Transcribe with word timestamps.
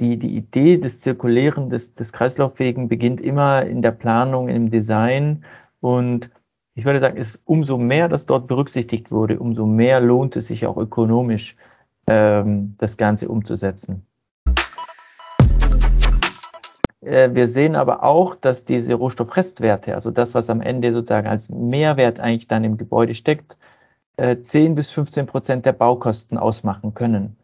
die, 0.00 0.18
die 0.18 0.36
Idee 0.36 0.76
des 0.76 1.00
Zirkulären, 1.00 1.70
des, 1.70 1.94
des 1.94 2.12
Kreislauffähigen 2.12 2.88
beginnt 2.88 3.20
immer 3.20 3.64
in 3.64 3.82
der 3.82 3.92
Planung, 3.92 4.48
im 4.48 4.70
Design. 4.70 5.44
Und 5.80 6.30
ich 6.74 6.84
würde 6.84 7.00
sagen, 7.00 7.16
ist 7.16 7.40
umso 7.44 7.78
mehr 7.78 8.08
das 8.08 8.26
dort 8.26 8.46
berücksichtigt 8.46 9.10
wurde, 9.10 9.38
umso 9.38 9.66
mehr 9.66 10.00
lohnt 10.00 10.36
es 10.36 10.48
sich 10.48 10.66
auch 10.66 10.76
ökonomisch, 10.76 11.56
ähm, 12.06 12.74
das 12.78 12.96
Ganze 12.96 13.28
umzusetzen. 13.28 14.06
Äh, 17.00 17.30
wir 17.34 17.48
sehen 17.48 17.76
aber 17.76 18.02
auch, 18.02 18.34
dass 18.34 18.64
diese 18.64 18.94
Rohstoffrestwerte, 18.94 19.94
also 19.94 20.10
das, 20.10 20.34
was 20.34 20.50
am 20.50 20.60
Ende 20.60 20.92
sozusagen 20.92 21.28
als 21.28 21.48
Mehrwert 21.48 22.20
eigentlich 22.20 22.48
dann 22.48 22.64
im 22.64 22.76
Gebäude 22.76 23.14
steckt, 23.14 23.56
10 24.18 24.72
äh, 24.72 24.74
bis 24.74 24.90
15 24.90 25.26
Prozent 25.26 25.66
der 25.66 25.72
Baukosten 25.72 26.38
ausmachen 26.38 26.94
können. 26.94 27.36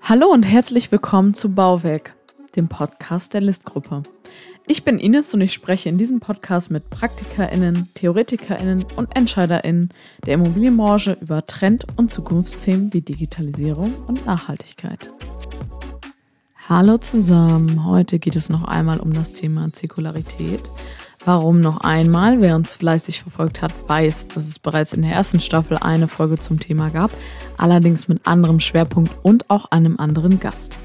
Hallo 0.00 0.32
und 0.32 0.42
herzlich 0.42 0.90
willkommen 0.90 1.34
zu 1.34 1.54
Bauwerk, 1.54 2.16
dem 2.56 2.68
Podcast 2.68 3.34
der 3.34 3.42
Listgruppe. 3.42 4.02
Ich 4.66 4.82
bin 4.82 4.98
Ines 4.98 5.34
und 5.34 5.40
ich 5.42 5.52
spreche 5.52 5.88
in 5.88 5.98
diesem 5.98 6.18
Podcast 6.18 6.70
mit 6.70 6.88
PraktikerInnen, 6.90 7.88
TheoretikerInnen 7.94 8.86
und 8.96 9.14
EntscheiderInnen 9.14 9.90
der 10.26 10.34
Immobilienbranche 10.34 11.16
über 11.20 11.44
Trend- 11.44 11.86
und 11.96 12.10
Zukunftsthemen 12.10 12.92
wie 12.92 13.02
Digitalisierung 13.02 13.94
und 14.06 14.24
Nachhaltigkeit. 14.26 15.08
Hallo 16.68 16.98
zusammen, 16.98 17.86
heute 17.86 18.18
geht 18.18 18.36
es 18.36 18.50
noch 18.50 18.64
einmal 18.64 19.00
um 19.00 19.12
das 19.12 19.32
Thema 19.32 19.72
Zirkularität. 19.72 20.62
Warum 21.24 21.60
noch 21.60 21.80
einmal? 21.80 22.40
Wer 22.40 22.56
uns 22.56 22.74
fleißig 22.74 23.22
verfolgt 23.22 23.60
hat, 23.60 23.72
weiß, 23.86 24.28
dass 24.28 24.46
es 24.46 24.58
bereits 24.58 24.92
in 24.92 25.02
der 25.02 25.12
ersten 25.12 25.40
Staffel 25.40 25.76
eine 25.76 26.08
Folge 26.08 26.38
zum 26.38 26.60
Thema 26.60 26.90
gab, 26.90 27.10
allerdings 27.56 28.08
mit 28.08 28.26
anderem 28.26 28.60
Schwerpunkt 28.60 29.12
und 29.22 29.50
auch 29.50 29.70
einem 29.70 29.98
anderen 29.98 30.40
Gast. 30.40 30.78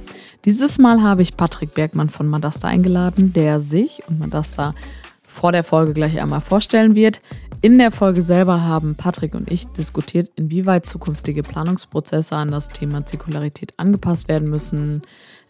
Dieses 0.46 0.78
Mal 0.80 1.02
habe 1.02 1.22
ich 1.22 1.38
Patrick 1.38 1.74
Bergmann 1.74 2.10
von 2.10 2.28
Madasta 2.28 2.68
eingeladen, 2.68 3.32
der 3.32 3.60
sich 3.60 4.02
und 4.10 4.20
Madasta 4.20 4.74
vor 5.22 5.52
der 5.52 5.64
Folge 5.64 5.94
gleich 5.94 6.22
einmal 6.22 6.42
vorstellen 6.42 6.96
wird. 6.96 7.22
In 7.62 7.78
der 7.78 7.92
Folge 7.92 8.22
selber 8.22 8.62
haben 8.62 8.96
Patrick 8.96 9.34
und 9.36 9.50
ich 9.50 9.68
diskutiert, 9.68 10.30
inwieweit 10.36 10.86
zukünftige 10.86 11.44
Planungsprozesse 11.44 12.36
an 12.36 12.52
das 12.52 12.68
Thema 12.68 13.06
Zirkularität 13.06 13.80
angepasst 13.80 14.28
werden 14.28 14.50
müssen, 14.50 15.02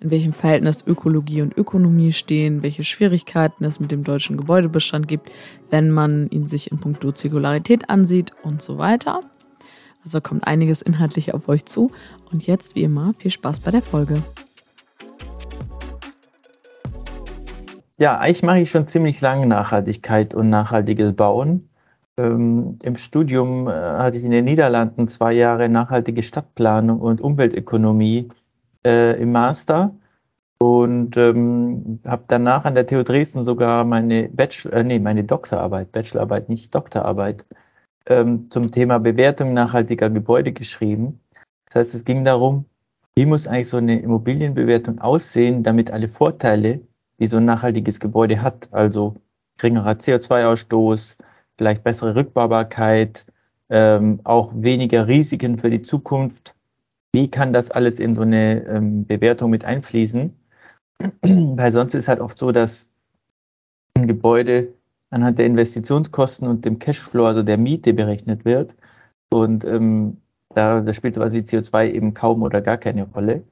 in 0.03 0.11
welchem 0.11 0.33
Verhältnis 0.33 0.85
Ökologie 0.85 1.41
und 1.41 1.57
Ökonomie 1.57 2.11
stehen, 2.11 2.61
welche 2.61 2.83
Schwierigkeiten 2.83 3.63
es 3.63 3.79
mit 3.79 3.91
dem 3.91 4.03
deutschen 4.03 4.35
Gebäudebestand 4.35 5.07
gibt, 5.07 5.31
wenn 5.69 5.91
man 5.91 6.27
ihn 6.29 6.45
sich 6.45 6.71
in 6.71 6.79
puncto 6.79 7.13
Zirkularität 7.13 7.89
ansieht 7.89 8.33
und 8.43 8.61
so 8.61 8.77
weiter. 8.77 9.21
Also 10.03 10.19
kommt 10.19 10.45
einiges 10.45 10.81
inhaltlich 10.81 11.33
auf 11.33 11.47
euch 11.47 11.63
zu. 11.63 11.91
Und 12.29 12.45
jetzt, 12.45 12.75
wie 12.75 12.83
immer, 12.83 13.13
viel 13.17 13.31
Spaß 13.31 13.61
bei 13.61 13.71
der 13.71 13.81
Folge. 13.81 14.21
Ja, 17.97 18.17
eigentlich 18.17 18.43
mache 18.43 18.59
ich 18.59 18.69
schon 18.69 18.87
ziemlich 18.87 19.21
lange 19.21 19.45
Nachhaltigkeit 19.45 20.35
und 20.35 20.49
nachhaltiges 20.49 21.13
Bauen. 21.13 21.69
Ähm, 22.17 22.77
Im 22.83 22.97
Studium 22.97 23.69
äh, 23.69 23.71
hatte 23.71 24.17
ich 24.17 24.25
in 24.25 24.31
den 24.31 24.43
Niederlanden 24.43 25.07
zwei 25.07 25.31
Jahre 25.31 25.69
nachhaltige 25.69 26.23
Stadtplanung 26.23 26.99
und 26.99 27.21
Umweltökonomie 27.21 28.29
äh, 28.85 29.21
im 29.21 29.31
Master 29.31 29.93
und 30.59 31.17
ähm, 31.17 31.99
habe 32.05 32.23
danach 32.27 32.65
an 32.65 32.75
der 32.75 32.87
TU 32.87 33.03
Dresden 33.03 33.43
sogar 33.43 33.83
meine 33.83 34.29
Bachelor, 34.29 34.73
äh, 34.73 34.83
nee, 34.83 34.99
meine 34.99 35.23
Doktorarbeit, 35.23 35.91
Bachelorarbeit, 35.91 36.49
nicht 36.49 36.73
Doktorarbeit, 36.73 37.45
ähm, 38.05 38.49
zum 38.49 38.71
Thema 38.71 38.99
Bewertung 38.99 39.53
nachhaltiger 39.53 40.09
Gebäude 40.09 40.53
geschrieben. 40.53 41.19
Das 41.65 41.75
heißt, 41.75 41.95
es 41.95 42.05
ging 42.05 42.23
darum, 42.23 42.65
wie 43.15 43.25
muss 43.25 43.47
eigentlich 43.47 43.69
so 43.69 43.77
eine 43.77 43.99
Immobilienbewertung 43.99 44.99
aussehen, 44.99 45.63
damit 45.63 45.91
alle 45.91 46.09
Vorteile, 46.09 46.81
die 47.19 47.27
so 47.27 47.37
ein 47.37 47.45
nachhaltiges 47.45 47.99
Gebäude 47.99 48.41
hat, 48.41 48.69
also 48.71 49.15
geringerer 49.57 49.91
CO2-Ausstoß, 49.91 51.15
vielleicht 51.57 51.83
bessere 51.83 52.15
Rückbaubarkeit, 52.15 53.25
ähm, 53.69 54.19
auch 54.23 54.51
weniger 54.55 55.07
Risiken 55.07 55.57
für 55.57 55.69
die 55.69 55.81
Zukunft. 55.81 56.55
Wie 57.13 57.29
kann 57.29 57.53
das 57.53 57.69
alles 57.71 57.99
in 57.99 58.15
so 58.15 58.23
eine 58.23 58.65
ähm, 58.65 59.05
Bewertung 59.05 59.51
mit 59.51 59.65
einfließen? 59.65 60.33
Weil 61.21 61.71
sonst 61.71 61.93
ist 61.93 62.07
halt 62.07 62.19
oft 62.19 62.37
so, 62.37 62.51
dass 62.51 62.89
ein 63.95 64.07
Gebäude 64.07 64.73
anhand 65.11 65.37
der 65.37 65.45
Investitionskosten 65.45 66.47
und 66.47 66.65
dem 66.65 66.79
Cashflow, 66.79 67.25
also 67.25 67.43
der 67.43 67.57
Miete, 67.57 67.93
berechnet 67.93 68.45
wird. 68.45 68.75
Und 69.31 69.63
ähm, 69.63 70.17
da, 70.55 70.81
da 70.81 70.93
spielt 70.93 71.15
sowas 71.15 71.33
wie 71.33 71.39
CO2 71.39 71.91
eben 71.91 72.13
kaum 72.13 72.41
oder 72.41 72.61
gar 72.61 72.77
keine 72.77 73.03
Rolle. 73.03 73.43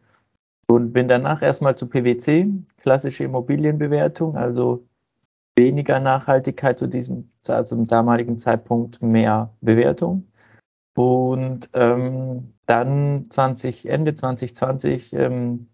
Und 0.67 0.93
bin 0.93 1.07
danach 1.07 1.41
erstmal 1.41 1.75
zu 1.75 1.87
PwC, 1.87 2.47
klassische 2.77 3.25
Immobilienbewertung, 3.25 4.37
also 4.37 4.83
weniger 5.55 5.99
Nachhaltigkeit 5.99 6.79
zu 6.79 6.87
diesem, 6.87 7.29
zum 7.41 7.85
damaligen 7.85 8.37
Zeitpunkt, 8.37 9.01
mehr 9.01 9.51
Bewertung. 9.61 10.25
Und 10.95 11.69
ähm, 11.73 12.53
dann 12.71 13.25
20, 13.29 13.89
Ende 13.89 14.13
2020 14.15 15.11
ähm, 15.11 15.67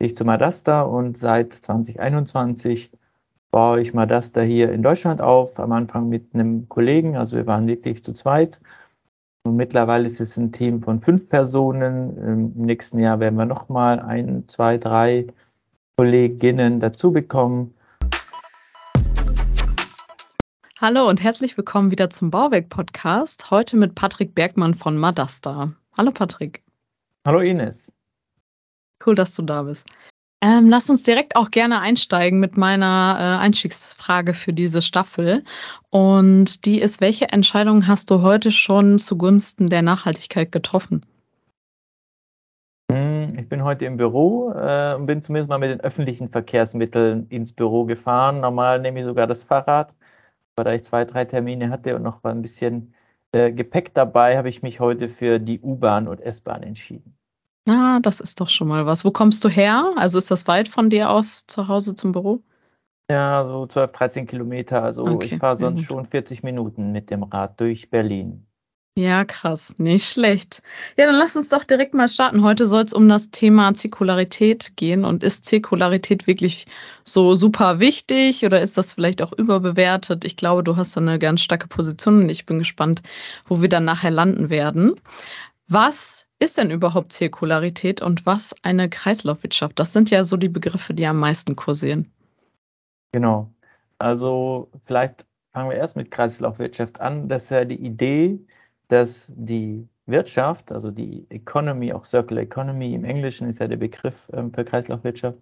ich 0.00 0.16
zu 0.16 0.24
Madasta 0.24 0.82
und 0.82 1.16
seit 1.16 1.52
2021 1.52 2.90
baue 3.52 3.80
ich 3.80 3.94
Madasta 3.94 4.40
hier 4.40 4.72
in 4.72 4.82
Deutschland 4.82 5.20
auf, 5.20 5.60
am 5.60 5.70
Anfang 5.70 6.08
mit 6.08 6.34
einem 6.34 6.68
Kollegen, 6.68 7.16
also 7.16 7.36
wir 7.36 7.46
waren 7.46 7.68
wirklich 7.68 8.02
zu 8.02 8.12
zweit 8.14 8.60
und 9.44 9.54
mittlerweile 9.54 10.06
ist 10.06 10.20
es 10.20 10.36
ein 10.36 10.50
Team 10.50 10.82
von 10.82 11.00
fünf 11.00 11.28
Personen. 11.28 12.16
Im 12.18 12.66
nächsten 12.66 12.98
Jahr 12.98 13.20
werden 13.20 13.36
wir 13.36 13.46
nochmal 13.46 14.00
ein, 14.00 14.48
zwei, 14.48 14.76
drei 14.76 15.28
Kolleginnen 15.96 16.80
dazu 16.80 17.12
bekommen. 17.12 17.72
Hallo 20.80 21.08
und 21.08 21.22
herzlich 21.22 21.56
willkommen 21.56 21.92
wieder 21.92 22.10
zum 22.10 22.32
Bauwerk-Podcast. 22.32 23.52
Heute 23.52 23.76
mit 23.76 23.94
Patrick 23.94 24.34
Bergmann 24.34 24.74
von 24.74 24.98
Madasta. 24.98 25.74
Hallo 25.96 26.10
Patrick. 26.12 26.62
Hallo 27.26 27.40
Ines. 27.40 27.92
Cool, 29.04 29.14
dass 29.14 29.34
du 29.34 29.42
da 29.42 29.62
bist. 29.62 29.86
Ähm, 30.42 30.70
lass 30.70 30.88
uns 30.88 31.02
direkt 31.02 31.36
auch 31.36 31.50
gerne 31.50 31.80
einsteigen 31.80 32.40
mit 32.40 32.56
meiner 32.56 33.16
äh, 33.18 33.44
Einstiegsfrage 33.44 34.32
für 34.32 34.54
diese 34.54 34.80
Staffel. 34.80 35.44
Und 35.90 36.64
die 36.64 36.80
ist, 36.80 37.02
welche 37.02 37.28
Entscheidung 37.28 37.86
hast 37.86 38.10
du 38.10 38.22
heute 38.22 38.50
schon 38.50 38.98
zugunsten 38.98 39.68
der 39.68 39.82
Nachhaltigkeit 39.82 40.50
getroffen? 40.50 41.04
Hm, 42.90 43.38
ich 43.38 43.48
bin 43.50 43.64
heute 43.64 43.84
im 43.84 43.98
Büro 43.98 44.50
äh, 44.52 44.94
und 44.94 45.04
bin 45.04 45.20
zumindest 45.20 45.50
mal 45.50 45.58
mit 45.58 45.70
den 45.70 45.80
öffentlichen 45.80 46.30
Verkehrsmitteln 46.30 47.26
ins 47.28 47.52
Büro 47.52 47.84
gefahren. 47.84 48.40
Normal 48.40 48.80
nehme 48.80 49.00
ich 49.00 49.04
sogar 49.04 49.26
das 49.26 49.44
Fahrrad, 49.44 49.94
aber 50.56 50.64
da 50.64 50.72
ich 50.72 50.84
zwei, 50.84 51.04
drei 51.04 51.26
Termine 51.26 51.68
hatte 51.68 51.94
und 51.96 52.02
noch 52.02 52.22
mal 52.22 52.30
ein 52.30 52.40
bisschen 52.40 52.94
äh, 53.32 53.52
Gepäck 53.52 53.94
dabei, 53.94 54.36
habe 54.36 54.48
ich 54.48 54.62
mich 54.62 54.80
heute 54.80 55.08
für 55.08 55.38
die 55.38 55.60
U-Bahn 55.60 56.08
und 56.08 56.20
S-Bahn 56.20 56.62
entschieden. 56.62 57.16
Ah, 57.68 58.00
das 58.00 58.20
ist 58.20 58.40
doch 58.40 58.48
schon 58.48 58.68
mal 58.68 58.86
was. 58.86 59.04
Wo 59.04 59.10
kommst 59.10 59.44
du 59.44 59.48
her? 59.48 59.92
Also 59.96 60.18
ist 60.18 60.30
das 60.30 60.46
weit 60.48 60.68
von 60.68 60.90
dir 60.90 61.10
aus 61.10 61.46
zu 61.46 61.68
Hause 61.68 61.94
zum 61.94 62.12
Büro? 62.12 62.42
Ja, 63.10 63.44
so 63.44 63.66
12, 63.66 63.92
13 63.92 64.26
Kilometer. 64.26 64.82
Also 64.82 65.04
okay, 65.04 65.26
ich 65.26 65.36
fahre 65.36 65.58
sonst 65.58 65.80
ja, 65.80 65.86
schon 65.86 66.04
40 66.04 66.42
Minuten 66.42 66.92
mit 66.92 67.10
dem 67.10 67.24
Rad 67.24 67.60
durch 67.60 67.90
Berlin. 67.90 68.46
Ja, 68.96 69.24
krass, 69.24 69.78
nicht 69.78 70.04
schlecht. 70.10 70.62
Ja, 70.96 71.06
dann 71.06 71.14
lass 71.14 71.36
uns 71.36 71.48
doch 71.48 71.64
direkt 71.64 71.94
mal 71.94 72.08
starten. 72.08 72.42
Heute 72.42 72.66
soll 72.66 72.82
es 72.82 72.92
um 72.92 73.08
das 73.08 73.30
Thema 73.30 73.72
Zirkularität 73.72 74.76
gehen. 74.76 75.04
Und 75.04 75.22
ist 75.22 75.44
Zirkularität 75.44 76.26
wirklich 76.26 76.66
so 77.04 77.34
super 77.36 77.78
wichtig 77.78 78.44
oder 78.44 78.60
ist 78.60 78.76
das 78.76 78.92
vielleicht 78.92 79.22
auch 79.22 79.32
überbewertet? 79.32 80.24
Ich 80.24 80.36
glaube, 80.36 80.64
du 80.64 80.76
hast 80.76 80.96
da 80.96 81.00
eine 81.00 81.18
ganz 81.18 81.40
starke 81.40 81.68
Position 81.68 82.22
und 82.22 82.28
ich 82.28 82.46
bin 82.46 82.58
gespannt, 82.58 83.00
wo 83.46 83.62
wir 83.62 83.68
dann 83.68 83.84
nachher 83.84 84.10
landen 84.10 84.50
werden. 84.50 84.96
Was 85.68 86.26
ist 86.40 86.58
denn 86.58 86.72
überhaupt 86.72 87.12
Zirkularität 87.12 88.02
und 88.02 88.26
was 88.26 88.54
eine 88.62 88.88
Kreislaufwirtschaft? 88.90 89.78
Das 89.78 89.92
sind 89.92 90.10
ja 90.10 90.24
so 90.24 90.36
die 90.36 90.48
Begriffe, 90.48 90.94
die 90.94 91.06
am 91.06 91.20
meisten 91.20 91.54
kursieren. 91.54 92.12
Genau. 93.12 93.52
Also 93.98 94.68
vielleicht 94.84 95.26
fangen 95.52 95.70
wir 95.70 95.76
erst 95.76 95.96
mit 95.96 96.10
Kreislaufwirtschaft 96.10 97.00
an. 97.00 97.28
Das 97.28 97.44
ist 97.44 97.50
ja 97.50 97.64
die 97.64 97.80
Idee, 97.80 98.40
dass 98.90 99.32
die 99.36 99.88
Wirtschaft, 100.06 100.72
also 100.72 100.90
die 100.90 101.26
Economy, 101.30 101.92
auch 101.92 102.04
Circular 102.04 102.42
Economy 102.42 102.94
im 102.94 103.04
Englischen 103.04 103.48
ist 103.48 103.60
ja 103.60 103.68
der 103.68 103.76
Begriff 103.76 104.28
ähm, 104.32 104.52
für 104.52 104.64
Kreislaufwirtschaft, 104.64 105.38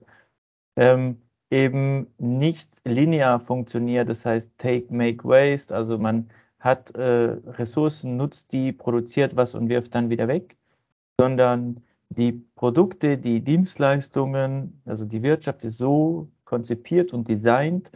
ähm, 0.76 1.16
eben 1.50 2.06
nicht 2.18 2.68
linear 2.84 3.40
funktioniert. 3.40 4.08
Das 4.08 4.26
heißt, 4.26 4.52
take, 4.58 4.92
make, 4.92 5.24
waste. 5.24 5.74
Also 5.74 5.98
man 5.98 6.28
hat 6.60 6.94
äh, 6.96 7.36
Ressourcen, 7.46 8.16
nutzt 8.18 8.52
die, 8.52 8.72
produziert 8.72 9.34
was 9.36 9.54
und 9.54 9.70
wirft 9.70 9.94
dann 9.94 10.10
wieder 10.10 10.28
weg, 10.28 10.56
sondern 11.18 11.82
die 12.10 12.32
Produkte, 12.54 13.16
die 13.16 13.42
Dienstleistungen, 13.42 14.82
also 14.84 15.06
die 15.06 15.22
Wirtschaft 15.22 15.64
ist 15.64 15.78
so 15.78 16.28
konzipiert 16.44 17.14
und 17.14 17.28
designt, 17.28 17.92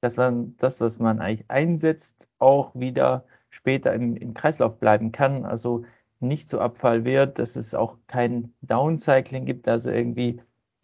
dass 0.00 0.16
man 0.16 0.56
das, 0.58 0.80
was 0.80 1.00
man 1.00 1.18
eigentlich 1.20 1.48
einsetzt, 1.48 2.28
auch 2.38 2.74
wieder 2.74 3.24
später 3.52 3.94
im, 3.94 4.16
im 4.16 4.34
Kreislauf 4.34 4.78
bleiben 4.78 5.12
kann, 5.12 5.44
also 5.44 5.84
nicht 6.20 6.48
zu 6.48 6.60
Abfall 6.60 7.04
wird, 7.04 7.38
dass 7.38 7.56
es 7.56 7.74
auch 7.74 7.98
kein 8.06 8.52
Downcycling 8.62 9.44
gibt, 9.44 9.68
also 9.68 9.90
irgendwie 9.90 10.40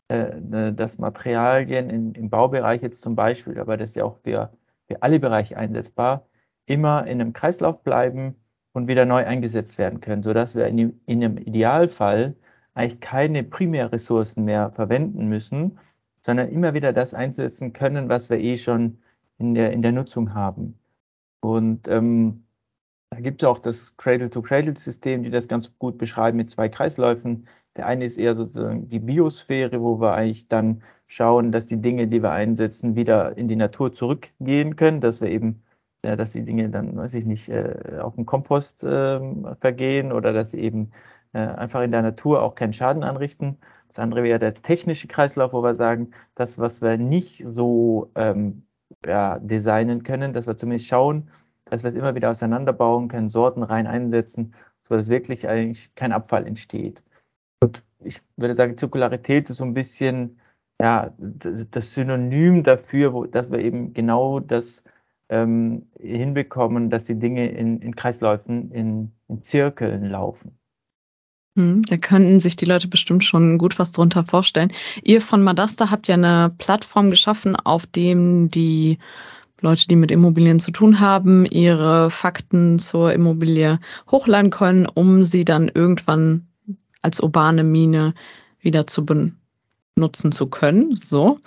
äh, 0.09 0.41
ne, 0.41 0.73
dass 0.73 0.99
Materialien 0.99 1.91
in, 1.91 2.13
im 2.15 2.31
Baubereich 2.31 2.83
jetzt 2.83 3.03
zum 3.03 3.15
Beispiel, 3.17 3.59
aber 3.59 3.77
das 3.77 3.91
ist 3.91 3.97
ja 3.97 4.05
auch 4.05 4.19
für, 4.23 4.53
für 4.87 5.03
alle 5.03 5.21
Bereiche 5.21 5.57
einsetzbar, 5.57 6.27
immer 6.67 7.07
in 7.07 7.21
einem 7.21 7.33
Kreislauf 7.33 7.83
bleiben 7.83 8.37
und 8.73 8.89
wieder 8.89 9.07
neu 9.07 9.25
eingesetzt 9.25 9.79
werden 9.79 10.01
können, 10.01 10.23
sodass 10.23 10.55
wir 10.55 10.67
in, 10.67 11.01
in 11.07 11.25
einem 11.25 11.39
Idealfall 11.39 12.37
eigentlich 12.75 13.01
keine 13.01 13.45
Primärressourcen 13.45 14.45
mehr 14.45 14.71
verwenden 14.73 15.29
müssen, 15.29 15.79
sondern 16.23 16.49
immer 16.49 16.75
wieder 16.75 16.93
das 16.93 17.15
einsetzen 17.15 17.73
können, 17.73 18.09
was 18.09 18.31
wir 18.31 18.39
eh 18.39 18.57
schon 18.57 18.99
in 19.39 19.55
der, 19.55 19.73
in 19.73 19.83
der 19.83 19.93
Nutzung 19.93 20.35
haben. 20.35 20.79
Und 21.41 21.89
ähm, 21.89 22.45
da 23.11 23.21
gibt 23.21 23.43
es 23.43 23.49
auch 23.49 23.59
das 23.59 23.97
Cradle-to-Cradle-System, 23.97 25.23
die 25.23 25.31
das 25.31 25.49
ganz 25.49 25.77
gut 25.79 25.99
beschreiben 25.99 26.37
mit 26.37 26.51
zwei 26.51 26.69
Kreisläufen. 26.69 27.49
Der 27.77 27.87
eine 27.87 28.05
ist 28.05 28.17
eher 28.19 28.37
sozusagen 28.37 28.87
die 28.89 29.01
Biosphäre, 29.01 29.81
wo 29.83 30.01
wir 30.01 30.15
eigentlich 30.15 30.49
dann 30.49 30.83
schauen, 31.07 31.53
dass 31.53 31.67
die 31.67 31.81
Dinge, 31.81 32.07
die 32.07 32.23
wir 32.23 32.33
einsetzen, 32.33 32.97
wieder 32.97 33.37
in 33.37 33.49
die 33.49 33.57
Natur 33.57 33.93
zurückgehen 33.93 34.77
können, 34.77 35.01
dass 35.01 35.21
wir 35.21 35.31
eben, 35.31 35.63
ja, 36.05 36.17
dass 36.17 36.33
die 36.33 36.45
Dinge 36.45 36.69
dann, 36.71 36.97
weiß 36.97 37.15
ich 37.15 37.25
nicht, 37.25 37.49
äh, 37.49 37.99
auf 38.01 38.15
dem 38.15 38.27
Kompost 38.27 38.85
äh, 38.85 39.21
vergehen 39.61 40.13
oder 40.13 40.33
dass 40.33 40.53
sie 40.53 40.61
eben 40.61 40.93
äh, 41.33 41.39
einfach 41.39 41.83
in 41.83 41.93
der 41.93 42.03
Natur 42.03 42.43
auch 42.43 42.55
keinen 42.55 42.73
Schaden 42.73 43.03
anrichten. 43.03 43.59
Das 43.89 43.99
andere 43.99 44.23
wäre 44.23 44.39
der 44.39 44.55
technische 44.55 45.09
Kreislauf, 45.09 45.53
wo 45.53 45.63
wir 45.63 45.75
sagen, 45.75 46.13
das, 46.35 46.59
was 46.59 46.83
wir 46.83 46.99
nicht 46.99 47.45
so 47.49 48.11
ähm, 48.15 48.63
ja, 49.05 49.39
designen 49.41 50.03
können, 50.03 50.33
dass 50.35 50.47
wir 50.47 50.57
zumindest 50.57 50.89
schauen, 50.89 51.31
dass 51.71 51.83
wir 51.83 51.91
es 51.91 51.97
immer 51.97 52.15
wieder 52.15 52.31
auseinanderbauen 52.31 53.09
können, 53.09 53.29
Sorten 53.29 53.63
rein 53.63 53.87
einsetzen, 53.87 54.55
sodass 54.83 55.09
wirklich 55.09 55.49
eigentlich 55.49 55.95
kein 55.95 56.13
Abfall 56.13 56.47
entsteht. 56.47 57.03
Und 57.61 57.83
ich 58.05 58.21
würde 58.37 58.55
sagen, 58.55 58.77
Zirkularität 58.77 59.51
ist 59.51 59.57
so 59.57 59.65
ein 59.65 59.75
bisschen 59.75 60.39
ja, 60.81 61.13
das 61.19 61.95
Synonym 61.95 62.63
dafür, 62.63 63.13
wo, 63.13 63.27
dass 63.27 63.51
wir 63.51 63.59
eben 63.59 63.93
genau 63.93 64.39
das 64.39 64.83
ähm, 65.29 65.87
hinbekommen, 65.99 66.91
dass 66.91 67.05
die 67.05 67.19
Dinge 67.19 67.49
in, 67.49 67.81
in 67.81 67.97
Kreisläufen, 67.97 68.71
in, 68.71 69.13
in 69.29 69.43
Zirkeln 69.43 70.05
laufen. 70.09 70.57
Hm, 71.57 71.83
da 71.83 71.97
könnten 71.97 72.39
sich 72.39 72.55
die 72.55 72.65
Leute 72.65 72.87
bestimmt 72.87 73.25
schon 73.25 73.59
gut 73.59 73.79
was 73.79 73.91
drunter 73.93 74.25
vorstellen. 74.25 74.73
Ihr 75.03 75.21
von 75.21 75.43
Madasta 75.43 75.91
habt 75.91 76.07
ja 76.07 76.15
eine 76.15 76.55
Plattform 76.59 77.11
geschaffen, 77.11 77.57
auf 77.57 77.85
dem 77.87 78.49
die 78.49 78.99
Leute, 79.61 79.89
die 79.89 79.97
mit 79.97 80.11
Immobilien 80.11 80.61
zu 80.61 80.71
tun 80.71 81.01
haben, 81.01 81.45
ihre 81.47 82.11
Fakten 82.11 82.79
zur 82.79 83.13
Immobilie 83.13 83.81
hochladen 84.11 84.51
können, 84.51 84.87
um 84.87 85.25
sie 85.25 85.45
dann 85.45 85.69
irgendwann 85.69 86.47
als 87.03 87.21
urbane 87.21 87.65
Mine 87.65 88.15
wieder 88.61 88.87
zu 88.87 89.05
benutzen 89.05 90.33
zu 90.33 90.47
können. 90.47 90.97
So. 90.97 91.41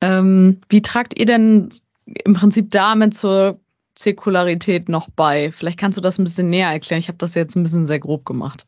Ähm, 0.00 0.60
wie 0.68 0.82
tragt 0.82 1.18
ihr 1.18 1.26
denn 1.26 1.68
im 2.06 2.34
Prinzip 2.34 2.70
damit 2.70 3.14
zur 3.14 3.58
Zirkularität 3.94 4.88
noch 4.88 5.10
bei? 5.10 5.50
Vielleicht 5.52 5.78
kannst 5.78 5.98
du 5.98 6.02
das 6.02 6.18
ein 6.18 6.24
bisschen 6.24 6.50
näher 6.50 6.70
erklären. 6.70 7.00
Ich 7.00 7.08
habe 7.08 7.18
das 7.18 7.34
jetzt 7.34 7.56
ein 7.56 7.62
bisschen 7.62 7.86
sehr 7.86 7.98
grob 7.98 8.24
gemacht. 8.24 8.66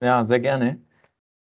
Ja, 0.00 0.24
sehr 0.24 0.40
gerne. 0.40 0.80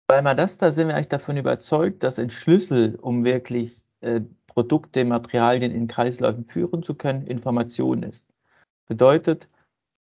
Bei 0.09 0.23
Madasta 0.23 0.71
sind 0.71 0.89
wir 0.89 0.95
eigentlich 0.95 1.09
davon 1.09 1.37
überzeugt, 1.37 2.03
dass 2.03 2.19
ein 2.19 2.31
Schlüssel, 2.31 2.97
um 3.01 3.25
wirklich 3.25 3.83
äh, 4.01 4.21
Produkte, 4.57 5.05
Materialien 5.05 5.71
in 5.71 5.87
Kreisläufen 5.87 6.47
führen 6.47 6.83
zu 6.83 6.95
können, 6.95 7.27
Information 7.27 8.03
ist. 8.03 8.25
Bedeutet, 8.89 9.49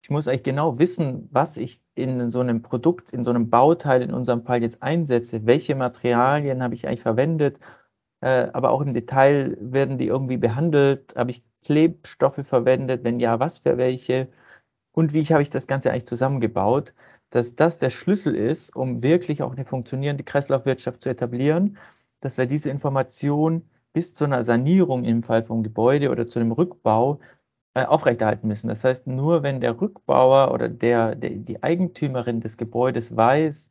ich 0.03 0.09
muss 0.09 0.27
eigentlich 0.27 0.45
genau 0.45 0.79
wissen, 0.79 1.29
was 1.31 1.59
ich 1.59 1.83
in 1.95 2.31
so 2.31 2.41
einem 2.41 2.63
Produkt, 2.63 3.11
in 3.13 3.23
so 3.23 3.31
einem 3.31 3.51
Bauteil 3.51 4.01
in 4.01 4.15
unserem 4.15 4.45
Fall 4.45 4.63
jetzt 4.63 4.83
einsetze. 4.83 5.45
Welche 5.45 5.75
Materialien 5.75 6.63
habe 6.63 6.75
ich 6.75 6.89
eigentlich 6.89 7.03
verwendet? 7.03 7.61
Äh, 8.23 8.49
aber 8.55 8.71
auch 8.71 8.81
im 8.81 8.95
Detail 8.95 9.59
werden 9.61 9.99
die 9.99 10.07
irgendwie 10.07 10.39
behandelt? 10.39 11.15
Habe 11.17 11.33
ich 11.33 11.45
Klebstoffe 11.63 12.41
verwendet? 12.47 13.05
Wenn 13.05 13.21
ja, 13.21 13.39
was 13.41 13.59
für 13.59 13.77
welche? 13.77 14.29
Und 14.93 15.13
wie 15.13 15.25
habe 15.25 15.43
ich 15.43 15.51
das 15.51 15.67
Ganze 15.67 15.91
eigentlich 15.91 16.07
zusammengebaut? 16.07 16.95
Dass 17.29 17.57
das 17.57 17.77
der 17.77 17.91
Schlüssel 17.91 18.35
ist, 18.35 18.75
um 18.75 19.03
wirklich 19.03 19.43
auch 19.43 19.53
eine 19.53 19.67
funktionierende 19.67 20.25
Kreislaufwirtschaft 20.25 21.03
zu 21.03 21.11
etablieren, 21.11 21.77
dass 22.21 22.39
wir 22.39 22.47
diese 22.47 22.71
Information 22.71 23.69
bis 23.97 24.13
zu 24.13 24.25
einer 24.25 24.45
Sanierung 24.45 25.07
im 25.07 25.23
Fall 25.23 25.43
vom 25.43 25.63
Gebäude 25.63 26.11
oder 26.11 26.27
zu 26.27 26.39
einem 26.39 26.53
Rückbau 26.53 27.19
äh, 27.75 27.85
aufrechterhalten 27.87 28.47
müssen. 28.47 28.69
Das 28.69 28.85
heißt, 28.85 29.07
nur 29.07 29.43
wenn 29.43 29.63
der 29.63 29.81
Rückbauer 29.81 30.53
oder 30.53 30.69
der, 30.69 31.15
der, 31.15 31.31
die 31.31 31.63
Eigentümerin 31.63 32.43
des 32.43 32.59
Gebäudes 32.59 33.17
weiß, 33.17 33.71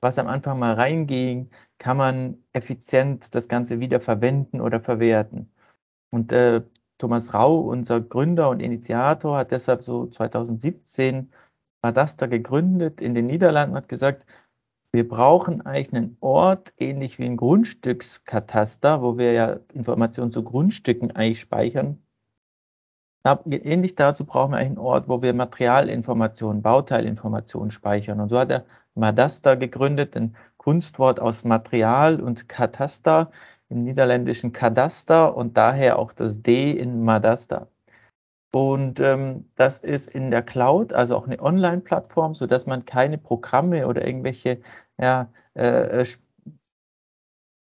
was 0.00 0.18
am 0.18 0.26
Anfang 0.26 0.58
mal 0.58 0.72
reinging, 0.72 1.50
kann 1.78 1.98
man 1.98 2.38
effizient 2.54 3.34
das 3.34 3.48
Ganze 3.48 3.78
wieder 3.80 4.00
verwenden 4.00 4.62
oder 4.62 4.80
verwerten. 4.80 5.52
Und 6.10 6.32
äh, 6.32 6.62
Thomas 6.98 7.34
Rau, 7.34 7.60
unser 7.60 8.00
Gründer 8.00 8.48
und 8.50 8.60
Initiator, 8.62 9.36
hat 9.38 9.50
deshalb 9.52 9.84
so 9.84 10.06
2017 10.06 11.30
Madasta 11.82 12.26
gegründet 12.26 13.02
in 13.02 13.14
den 13.14 13.26
Niederlanden, 13.26 13.76
hat 13.76 13.88
gesagt, 13.90 14.24
wir 14.92 15.06
brauchen 15.08 15.64
eigentlich 15.66 15.92
einen 15.94 16.16
Ort, 16.20 16.72
ähnlich 16.78 17.18
wie 17.18 17.26
ein 17.26 17.36
Grundstückskataster, 17.36 19.02
wo 19.02 19.18
wir 19.18 19.32
ja 19.32 19.60
Informationen 19.74 20.32
zu 20.32 20.42
Grundstücken 20.42 21.10
eigentlich 21.14 21.40
speichern. 21.40 22.02
Ähnlich 23.50 23.94
dazu 23.94 24.24
brauchen 24.24 24.52
wir 24.52 24.58
einen 24.58 24.78
Ort, 24.78 25.08
wo 25.08 25.20
wir 25.20 25.34
Materialinformationen, 25.34 26.62
Bauteilinformationen 26.62 27.70
speichern. 27.70 28.20
Und 28.20 28.30
so 28.30 28.38
hat 28.38 28.50
er 28.50 28.64
Madasta 28.94 29.54
gegründet, 29.54 30.16
ein 30.16 30.34
Kunstwort 30.56 31.20
aus 31.20 31.44
Material 31.44 32.20
und 32.20 32.48
Kataster, 32.48 33.30
im 33.68 33.78
niederländischen 33.78 34.52
Kadaster 34.52 35.36
und 35.36 35.56
daher 35.58 35.98
auch 35.98 36.12
das 36.12 36.42
D 36.42 36.72
in 36.72 37.04
Madasta. 37.04 37.68
Und 38.50 39.00
ähm, 39.00 39.50
das 39.56 39.78
ist 39.78 40.08
in 40.08 40.30
der 40.30 40.42
Cloud, 40.42 40.92
also 40.92 41.16
auch 41.16 41.26
eine 41.26 41.40
Online-Plattform, 41.40 42.34
sodass 42.34 42.66
man 42.66 42.86
keine 42.86 43.18
Programme 43.18 43.86
oder 43.86 44.06
irgendwelche, 44.06 44.60
ja, 44.98 45.30
äh, 45.54 46.00
äh 46.00 46.04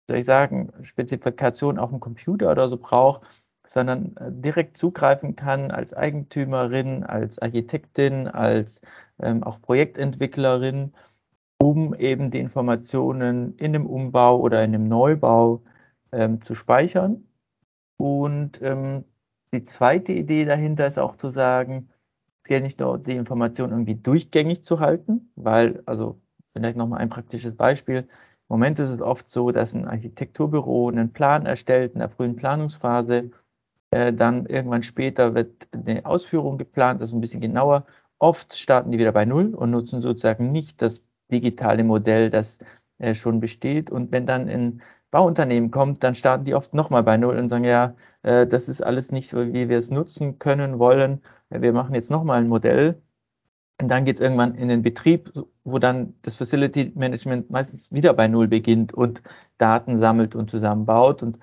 soll 0.09 0.19
ich 0.19 0.27
sagen, 0.27 0.73
Spezifikationen 0.83 1.79
auf 1.79 1.91
dem 1.91 2.01
Computer 2.01 2.51
oder 2.51 2.69
so 2.69 2.77
braucht, 2.79 3.23
sondern 3.67 4.17
äh, 4.17 4.33
direkt 4.33 4.77
zugreifen 4.77 5.37
kann 5.37 5.71
als 5.71 5.95
Eigentümerin, 5.95 7.05
als 7.05 7.39
Architektin, 7.39 8.27
als 8.29 8.83
ähm, 9.21 9.45
auch 9.45 9.61
Projektentwicklerin, 9.63 10.93
um 11.59 11.95
eben 11.95 12.31
die 12.31 12.41
Informationen 12.41 13.57
in 13.59 13.73
dem 13.73 13.87
Umbau 13.87 14.41
oder 14.41 14.65
in 14.65 14.73
dem 14.73 14.89
Neubau 14.89 15.63
ähm, 16.13 16.41
zu 16.41 16.55
speichern. 16.55 17.29
Und 17.99 18.61
ähm, 18.63 19.05
die 19.53 19.65
zweite 19.65 20.13
Idee 20.13 20.45
dahinter 20.45 20.87
ist 20.87 20.99
auch 20.99 21.17
zu 21.17 21.31
sagen, 21.31 21.89
es 22.43 22.49
geht 22.49 22.63
nicht 22.63 22.81
nur 22.81 22.99
die 22.99 23.17
Information 23.17 23.71
irgendwie 23.71 23.97
durchgängig 23.97 24.65
zu 24.65 24.81
halten, 24.81 25.33
weil, 25.37 25.83
also 25.87 26.21
vielleicht 26.53 26.77
nochmal 26.77 27.01
ein 27.01 27.11
praktisches 27.11 27.57
Beispiel. 27.57 27.99
Im 27.99 28.09
Moment 28.49 28.79
ist 28.79 28.91
es 28.91 29.01
oft 29.01 29.29
so, 29.29 29.51
dass 29.51 29.75
ein 29.75 29.87
Architekturbüro 29.87 30.89
einen 30.89 31.13
Plan 31.13 31.47
erstellt 31.47 31.93
in 31.95 32.01
der 32.01 32.09
frühen 32.09 32.37
Planungsphase, 32.37 33.31
äh, 33.93 34.13
dann 34.13 34.47
irgendwann 34.47 34.83
später 34.83 35.35
wird 35.35 35.69
eine 35.73 36.05
Ausführung 36.07 36.59
geplant, 36.59 37.01
das 37.01 37.11
ist 37.11 37.15
ein 37.15 37.21
bisschen 37.21 37.41
genauer. 37.41 37.87
Oft 38.19 38.57
starten 38.57 38.93
die 38.93 38.99
wieder 38.99 39.13
bei 39.13 39.25
Null 39.25 39.55
und 39.55 39.71
nutzen 39.71 40.03
sozusagen 40.03 40.53
nicht 40.53 40.81
das 40.83 41.03
digitale 41.33 41.85
Modell, 41.85 42.31
das 42.31 42.59
äh, 42.99 43.15
schon 43.15 43.41
besteht. 43.41 43.91
Und 43.91 44.13
wenn 44.13 44.27
dann 44.27 44.49
ein 44.49 44.83
Bauunternehmen 45.11 45.71
kommt, 45.71 46.03
dann 46.05 46.15
starten 46.15 46.45
die 46.45 46.55
oft 46.55 46.75
nochmal 46.75 47.03
bei 47.03 47.17
Null 47.17 47.39
und 47.39 47.49
sagen, 47.49 47.65
ja, 47.65 47.95
äh, 48.23 48.47
das 48.47 48.69
ist 48.69 48.83
alles 48.83 49.13
nicht 49.13 49.29
so, 49.29 49.53
wie 49.53 49.69
wir 49.69 49.79
es 49.79 49.91
nutzen 49.91 50.39
können, 50.39 50.79
wollen. 50.79 51.23
Wir 51.51 51.73
machen 51.73 51.95
jetzt 51.95 52.11
nochmal 52.11 52.41
ein 52.41 52.49
Modell. 52.49 53.01
Und 53.81 53.89
dann 53.89 54.05
geht 54.05 54.17
es 54.17 54.21
irgendwann 54.21 54.55
in 54.57 54.69
den 54.69 54.83
Betrieb, 54.83 55.33
wo 55.65 55.79
dann 55.79 56.15
das 56.23 56.37
Facility 56.37 56.93
Management 56.95 57.51
meistens 57.51 57.91
wieder 57.93 58.13
bei 58.15 58.29
Null 58.29 58.49
beginnt 58.49 58.93
und 58.93 59.23
Daten 59.59 59.97
sammelt 59.97 60.35
und 60.35 60.51
zusammenbaut. 60.51 61.23
Und 61.23 61.39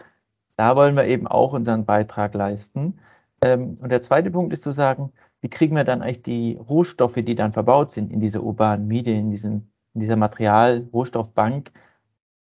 da 0.55 0.75
wollen 0.75 0.95
wir 0.95 1.05
eben 1.05 1.27
auch 1.27 1.53
unseren 1.53 1.85
Beitrag 1.85 2.33
leisten. 2.35 2.99
Ähm, 3.41 3.75
und 3.81 3.91
der 3.91 4.01
zweite 4.01 4.31
Punkt 4.31 4.53
ist 4.53 4.63
zu 4.63 4.71
sagen, 4.71 5.11
wie 5.41 5.49
kriegen 5.49 5.75
wir 5.75 5.83
dann 5.83 6.01
eigentlich 6.01 6.23
die 6.23 6.55
Rohstoffe, 6.69 7.15
die 7.15 7.35
dann 7.35 7.53
verbaut 7.53 7.91
sind 7.91 8.11
in 8.11 8.19
dieser 8.19 8.43
urbanen 8.43 8.87
Medien, 8.87 9.17
in, 9.19 9.31
diesem, 9.31 9.69
in 9.93 10.01
dieser 10.01 10.15
Material-Rohstoffbank, 10.15 11.71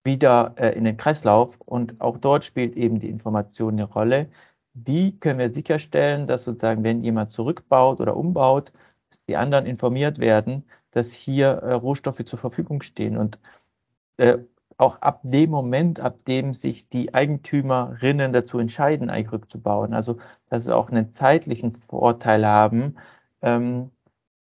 wieder 0.03 0.53
äh, 0.57 0.69
in 0.77 0.83
den 0.85 0.97
Kreislauf. 0.97 1.59
Und 1.61 1.99
auch 2.01 2.17
dort 2.17 2.43
spielt 2.43 2.75
eben 2.75 2.99
die 2.99 3.09
Information 3.09 3.73
eine 3.73 3.85
Rolle. 3.85 4.29
Wie 4.73 5.17
können 5.19 5.39
wir 5.39 5.53
sicherstellen, 5.53 6.27
dass 6.27 6.43
sozusagen, 6.45 6.83
wenn 6.83 7.01
jemand 7.01 7.31
zurückbaut 7.31 8.01
oder 8.01 8.15
umbaut, 8.17 8.71
dass 9.09 9.23
die 9.25 9.37
anderen 9.37 9.65
informiert 9.65 10.19
werden, 10.19 10.63
dass 10.91 11.11
hier 11.13 11.47
äh, 11.47 11.73
Rohstoffe 11.73 12.23
zur 12.25 12.39
Verfügung 12.39 12.81
stehen? 12.81 13.17
Und 13.17 13.39
äh, 14.17 14.37
auch 14.77 15.01
ab 15.01 15.21
dem 15.23 15.51
Moment, 15.51 15.99
ab 15.99 16.25
dem 16.25 16.53
sich 16.53 16.89
die 16.89 17.13
Eigentümerinnen 17.13 18.33
dazu 18.33 18.59
entscheiden, 18.59 19.09
eigentlich 19.09 19.31
rückzubauen, 19.31 19.93
also 19.93 20.17
dass 20.49 20.67
wir 20.67 20.75
auch 20.77 20.89
einen 20.89 21.13
zeitlichen 21.13 21.71
Vorteil 21.71 22.45
haben, 22.45 22.95
Ähm, 23.41 23.91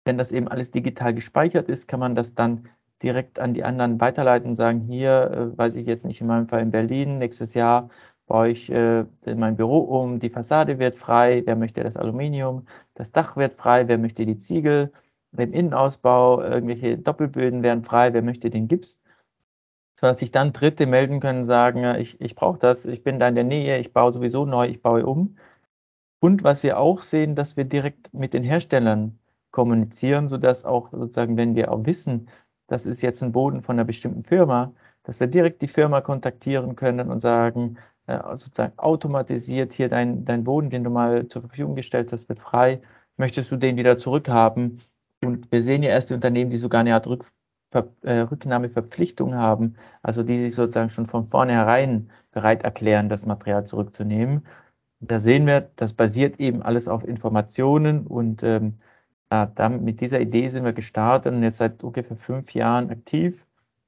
wenn 0.06 0.18
das 0.18 0.32
eben 0.32 0.48
alles 0.48 0.72
digital 0.72 1.14
gespeichert 1.14 1.70
ist, 1.70 1.88
kann 1.88 2.00
man 2.00 2.16
das 2.16 2.36
dann 2.36 2.70
direkt 3.02 3.40
an 3.40 3.54
die 3.54 3.64
anderen 3.64 4.00
weiterleiten 4.00 4.50
und 4.50 4.56
sagen, 4.56 4.82
hier, 4.82 5.32
äh, 5.32 5.58
weiß 5.58 5.76
ich 5.76 5.88
jetzt 5.88 6.06
nicht, 6.06 6.22
in 6.22 6.28
meinem 6.28 6.48
Fall 6.48 6.62
in 6.62 6.72
Berlin, 6.72 7.18
nächstes 7.18 7.54
Jahr 7.54 7.90
baue 8.28 8.50
ich 8.50 8.72
äh, 8.72 9.06
mein 9.36 9.58
Büro 9.58 9.80
um, 9.80 10.20
die 10.20 10.30
Fassade 10.30 10.80
wird 10.80 10.96
frei, 10.96 11.44
wer 11.46 11.56
möchte 11.56 11.84
das 11.84 11.98
Aluminium, 11.98 12.66
das 12.96 13.12
Dach 13.12 13.36
wird 13.36 13.56
frei, 13.56 13.88
wer 13.88 13.98
möchte 13.98 14.26
die 14.26 14.38
Ziegel, 14.38 14.92
den 15.32 15.54
Innenausbau, 15.54 16.42
irgendwelche 16.42 16.98
Doppelböden 16.98 17.64
werden 17.64 17.84
frei, 17.84 18.14
wer 18.14 18.22
möchte 18.22 18.50
den 18.50 18.68
Gips, 18.68 19.00
sodass 20.00 20.20
sich 20.20 20.32
dann 20.32 20.54
Dritte 20.54 20.86
melden 20.88 21.20
können, 21.20 21.46
sagen, 21.46 21.84
ich, 21.96 22.20
ich 22.22 22.36
brauche 22.36 22.60
das, 22.60 22.86
ich 22.86 23.04
bin 23.04 23.20
da 23.20 23.28
in 23.28 23.36
der 23.36 23.44
Nähe, 23.44 23.80
ich 23.80 23.94
baue 23.94 24.14
sowieso 24.14 24.46
neu, 24.46 24.68
ich 24.68 24.82
baue 24.82 25.06
um. 25.06 25.38
Und 26.20 26.44
was 26.44 26.64
wir 26.64 26.80
auch 26.80 27.02
sehen, 27.02 27.36
dass 27.36 27.58
wir 27.58 27.66
direkt 27.66 28.14
mit 28.14 28.34
den 28.34 28.44
Herstellern 28.44 29.20
kommunizieren, 29.52 30.30
sodass 30.30 30.66
auch 30.66 30.92
sozusagen, 30.92 31.38
wenn 31.38 31.56
wir 31.56 31.72
auch 31.72 31.86
wissen, 31.86 32.30
das 32.72 32.86
ist 32.86 33.02
jetzt 33.02 33.22
ein 33.22 33.34
Boden 33.34 33.62
von 33.62 33.76
einer 33.76 33.84
bestimmten 33.86 34.24
Firma, 34.24 34.74
dass 35.04 35.20
wir 35.20 35.28
direkt 35.28 35.62
die 35.62 35.68
Firma 35.68 36.00
kontaktieren 36.02 36.76
können 36.76 37.10
und 37.12 37.20
sagen, 37.20 37.78
äh, 38.08 38.18
sozusagen 38.36 38.78
automatisiert 38.78 39.74
hier 39.74 39.90
dein, 39.90 40.24
dein 40.26 40.44
Boden, 40.46 40.70
den 40.70 40.84
du 40.84 40.90
mal 40.90 41.28
zur 41.28 41.42
Verfügung 41.42 41.76
gestellt 41.76 42.14
hast, 42.14 42.30
wird 42.30 42.40
frei. 42.40 42.82
Möchtest 43.18 43.52
du 43.52 43.58
den 43.58 43.76
wieder 43.76 43.98
zurückhaben? 43.98 44.82
Und 45.24 45.52
wir 45.52 45.64
sehen 45.64 45.84
ja 45.84 45.90
erst 45.90 46.10
die 46.12 46.14
Unternehmen, 46.14 46.50
die 46.50 46.58
sogar 46.58 46.82
eine 46.82 46.94
Art 46.94 47.08
Rück, 47.08 47.26
äh, 48.04 48.20
Rücknahmeverpflichtung 48.20 49.36
haben, 49.36 49.76
also 50.02 50.24
die 50.24 50.40
sich 50.42 50.56
sozusagen 50.56 50.90
schon 50.90 51.06
von 51.06 51.26
vornherein 51.26 52.10
bereit 52.32 52.64
erklären, 52.64 53.10
das 53.10 53.26
Material 53.26 53.66
zurückzunehmen. 53.66 54.46
Da 55.02 55.20
sehen 55.20 55.46
wir, 55.46 55.72
das 55.76 55.94
basiert 55.94 56.40
eben 56.40 56.62
alles 56.62 56.88
auf 56.88 57.04
Informationen 57.04 58.08
und 58.08 58.44
ähm, 58.44 58.78
ja, 59.32 59.46
dann 59.48 59.84
mit 59.84 60.02
dieser 60.02 60.20
Idee 60.22 60.50
sind 60.50 60.66
wir 60.66 60.74
gestartet 60.74 61.34
und 61.34 61.44
jetzt 61.44 61.58
seit 61.58 61.84
ungefähr 61.84 62.18
fünf 62.18 62.54
Jahren 62.54 62.90
aktiv 62.90 63.48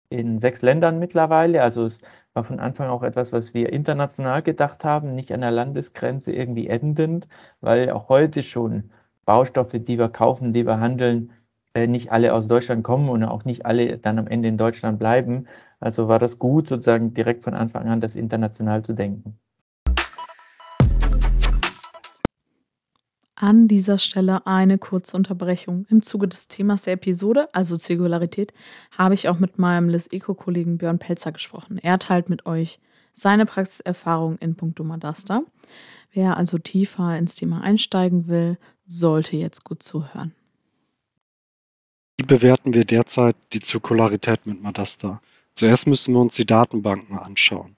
in 0.09 0.39
sechs 0.39 0.61
Ländern 0.61 0.99
mittlerweile. 0.99 1.61
Also 1.63 1.85
es 1.85 1.99
war 2.33 2.43
von 2.43 2.59
Anfang 2.59 2.89
auch 2.89 3.03
etwas, 3.03 3.33
was 3.33 3.53
wir 3.53 3.71
international 3.73 4.41
gedacht 4.43 4.83
haben, 4.85 5.15
nicht 5.15 5.33
an 5.33 5.41
der 5.41 5.51
Landesgrenze 5.51 6.33
irgendwie 6.33 6.67
endend, 6.67 7.27
weil 7.61 7.89
auch 7.91 8.09
heute 8.09 8.43
schon 8.43 8.91
Baustoffe, 9.25 9.73
die 9.79 9.97
wir 9.99 10.09
kaufen, 10.09 10.53
die 10.53 10.65
wir 10.65 10.79
handeln, 10.79 11.31
äh, 11.73 11.87
nicht 11.87 12.11
alle 12.11 12.33
aus 12.33 12.47
Deutschland 12.47 12.83
kommen 12.83 13.09
und 13.09 13.23
auch 13.23 13.45
nicht 13.45 13.65
alle 13.65 13.97
dann 13.97 14.19
am 14.19 14.27
Ende 14.27 14.47
in 14.49 14.57
Deutschland 14.57 14.99
bleiben. 14.99 15.47
Also 15.79 16.07
war 16.07 16.19
das 16.19 16.39
gut, 16.39 16.67
sozusagen 16.69 17.13
direkt 17.13 17.43
von 17.43 17.53
Anfang 17.53 17.87
an 17.89 18.01
das 18.01 18.15
international 18.15 18.83
zu 18.83 18.93
denken. 18.93 19.39
An 23.43 23.67
dieser 23.67 23.97
Stelle 23.97 24.47
eine 24.47 24.77
kurze 24.77 25.17
Unterbrechung. 25.17 25.85
Im 25.89 26.01
Zuge 26.01 26.29
des 26.29 26.47
Themas 26.47 26.83
der 26.83 26.93
Episode, 26.93 27.49
also 27.51 27.75
Zirkularität, 27.75 28.53
habe 28.97 29.15
ich 29.15 29.27
auch 29.27 29.37
mit 29.37 29.59
meinem 29.59 29.89
Liz 29.89 30.07
Eco-Kollegen 30.09 30.77
Björn 30.77 30.97
Pelzer 30.97 31.33
gesprochen. 31.33 31.77
Er 31.77 31.99
teilt 31.99 32.29
mit 32.29 32.45
euch 32.45 32.79
seine 33.11 33.45
Praxiserfahrung 33.45 34.37
in 34.37 34.55
puncto 34.55 34.85
Madasta. 34.85 35.43
Wer 36.13 36.37
also 36.37 36.57
tiefer 36.57 37.17
ins 37.17 37.35
Thema 37.35 37.59
einsteigen 37.59 38.29
will, 38.29 38.57
sollte 38.87 39.35
jetzt 39.35 39.65
gut 39.65 39.83
zuhören. 39.83 40.33
Wie 42.15 42.25
bewerten 42.25 42.73
wir 42.73 42.85
derzeit 42.85 43.35
die 43.51 43.59
Zirkularität 43.59 44.47
mit 44.47 44.61
Madasta? 44.61 45.21
Zuerst 45.53 45.85
müssen 45.85 46.13
wir 46.13 46.21
uns 46.21 46.37
die 46.37 46.45
Datenbanken 46.45 47.19
anschauen. 47.19 47.75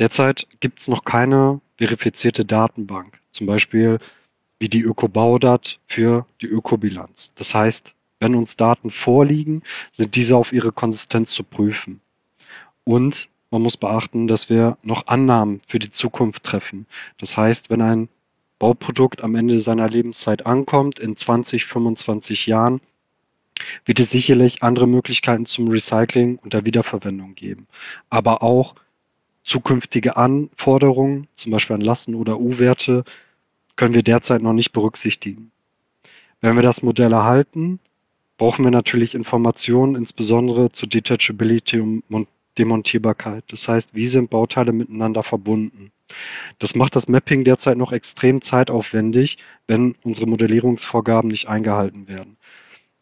Derzeit 0.00 0.48
gibt 0.58 0.80
es 0.80 0.88
noch 0.88 1.04
keine 1.04 1.60
verifizierte 1.76 2.44
Datenbank. 2.44 3.20
Zum 3.30 3.46
Beispiel 3.46 4.00
wie 4.58 4.68
die 4.68 4.82
Ökobaudat 4.82 5.78
für 5.86 6.26
die 6.40 6.46
Ökobilanz. 6.46 7.34
Das 7.34 7.54
heißt, 7.54 7.94
wenn 8.20 8.34
uns 8.34 8.56
Daten 8.56 8.90
vorliegen, 8.90 9.62
sind 9.92 10.16
diese 10.16 10.36
auf 10.36 10.52
ihre 10.52 10.72
Konsistenz 10.72 11.32
zu 11.32 11.44
prüfen. 11.44 12.00
Und 12.84 13.28
man 13.50 13.62
muss 13.62 13.76
beachten, 13.76 14.26
dass 14.26 14.50
wir 14.50 14.76
noch 14.82 15.06
Annahmen 15.06 15.60
für 15.66 15.78
die 15.78 15.90
Zukunft 15.90 16.42
treffen. 16.42 16.86
Das 17.18 17.36
heißt, 17.36 17.70
wenn 17.70 17.80
ein 17.80 18.08
Bauprodukt 18.58 19.22
am 19.22 19.36
Ende 19.36 19.60
seiner 19.60 19.88
Lebenszeit 19.88 20.46
ankommt, 20.46 20.98
in 20.98 21.16
20, 21.16 21.64
25 21.64 22.46
Jahren, 22.46 22.80
wird 23.84 24.00
es 24.00 24.10
sicherlich 24.10 24.62
andere 24.62 24.86
Möglichkeiten 24.86 25.46
zum 25.46 25.68
Recycling 25.68 26.38
und 26.38 26.52
der 26.52 26.64
Wiederverwendung 26.64 27.34
geben. 27.34 27.66
Aber 28.10 28.42
auch 28.42 28.74
zukünftige 29.44 30.16
Anforderungen, 30.16 31.28
zum 31.34 31.52
Beispiel 31.52 31.76
an 31.76 31.80
Lasten 31.80 32.14
oder 32.14 32.38
U-Werte, 32.38 33.04
können 33.78 33.94
wir 33.94 34.02
derzeit 34.02 34.42
noch 34.42 34.52
nicht 34.52 34.72
berücksichtigen. 34.72 35.52
Wenn 36.40 36.56
wir 36.56 36.62
das 36.62 36.82
Modell 36.82 37.12
erhalten, 37.12 37.78
brauchen 38.36 38.64
wir 38.64 38.72
natürlich 38.72 39.14
Informationen, 39.14 39.94
insbesondere 39.94 40.72
zu 40.72 40.86
Detachability 40.86 41.78
und 41.80 42.28
Demontierbarkeit. 42.58 43.44
Das 43.48 43.68
heißt, 43.68 43.94
wie 43.94 44.08
sind 44.08 44.30
Bauteile 44.30 44.72
miteinander 44.72 45.22
verbunden? 45.22 45.92
Das 46.58 46.74
macht 46.74 46.96
das 46.96 47.06
Mapping 47.06 47.44
derzeit 47.44 47.76
noch 47.76 47.92
extrem 47.92 48.42
zeitaufwendig, 48.42 49.38
wenn 49.68 49.94
unsere 50.02 50.26
Modellierungsvorgaben 50.26 51.30
nicht 51.30 51.48
eingehalten 51.48 52.08
werden. 52.08 52.36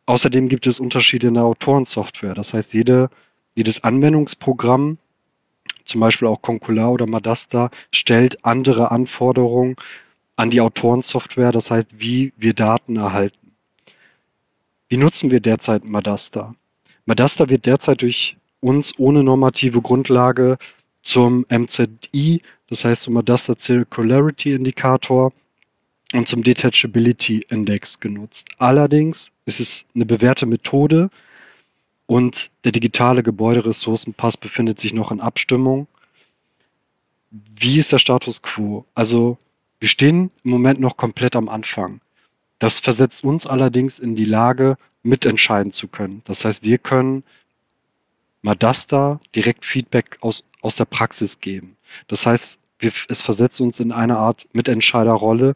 Außerdem 0.04 0.48
gibt 0.48 0.66
es 0.66 0.78
Unterschiede 0.78 1.28
in 1.28 1.34
der 1.34 1.44
Autorensoftware. 1.44 2.34
Das 2.34 2.52
heißt, 2.52 2.74
jede, 2.74 3.08
jedes 3.54 3.82
Anwendungsprogramm, 3.82 4.98
zum 5.86 6.00
Beispiel 6.02 6.28
auch 6.28 6.42
Concular 6.42 6.92
oder 6.92 7.06
Madasta, 7.06 7.70
stellt 7.90 8.44
andere 8.44 8.90
Anforderungen 8.90 9.76
an 10.36 10.50
die 10.50 10.60
Autorensoftware, 10.60 11.50
das 11.50 11.70
heißt, 11.70 11.88
wie 11.98 12.32
wir 12.36 12.54
Daten 12.54 12.96
erhalten. 12.96 13.52
Wie 14.88 14.98
nutzen 14.98 15.30
wir 15.30 15.40
derzeit 15.40 15.84
Madasta? 15.84 16.54
Madasta 17.06 17.48
wird 17.48 17.66
derzeit 17.66 18.02
durch 18.02 18.36
uns 18.60 18.98
ohne 18.98 19.24
normative 19.24 19.80
Grundlage 19.80 20.58
zum 21.00 21.46
MZI, 21.48 22.42
das 22.68 22.84
heißt 22.84 23.02
zum 23.02 23.14
Madasta 23.14 23.54
Circularity 23.58 24.52
Indikator 24.52 25.32
und 26.12 26.28
zum 26.28 26.42
Detachability 26.42 27.46
Index 27.48 28.00
genutzt. 28.00 28.48
Allerdings 28.58 29.30
ist 29.44 29.60
es 29.60 29.86
eine 29.94 30.06
bewährte 30.06 30.46
Methode 30.46 31.10
und 32.06 32.50
der 32.64 32.72
digitale 32.72 33.22
Gebäuderessourcenpass 33.22 34.36
befindet 34.36 34.78
sich 34.78 34.92
noch 34.92 35.10
in 35.10 35.20
Abstimmung. 35.20 35.88
Wie 37.30 37.78
ist 37.78 37.92
der 37.92 37.98
Status 37.98 38.42
quo? 38.42 38.84
Also 38.94 39.38
wir 39.80 39.88
stehen 39.88 40.30
im 40.44 40.50
Moment 40.50 40.80
noch 40.80 40.96
komplett 40.96 41.36
am 41.36 41.48
Anfang. 41.48 42.00
Das 42.58 42.78
versetzt 42.78 43.24
uns 43.24 43.46
allerdings 43.46 43.98
in 43.98 44.16
die 44.16 44.24
Lage, 44.24 44.76
mitentscheiden 45.02 45.72
zu 45.72 45.88
können. 45.88 46.22
Das 46.24 46.44
heißt, 46.44 46.64
wir 46.64 46.78
können 46.78 47.22
Madasta 48.42 49.20
direkt 49.34 49.64
Feedback 49.64 50.18
aus, 50.20 50.44
aus 50.62 50.76
der 50.76 50.84
Praxis 50.84 51.40
geben. 51.40 51.76
Das 52.08 52.26
heißt, 52.26 52.58
wir, 52.78 52.92
es 53.08 53.22
versetzt 53.22 53.60
uns 53.60 53.80
in 53.80 53.92
eine 53.92 54.18
Art 54.18 54.46
Mitentscheiderrolle, 54.52 55.54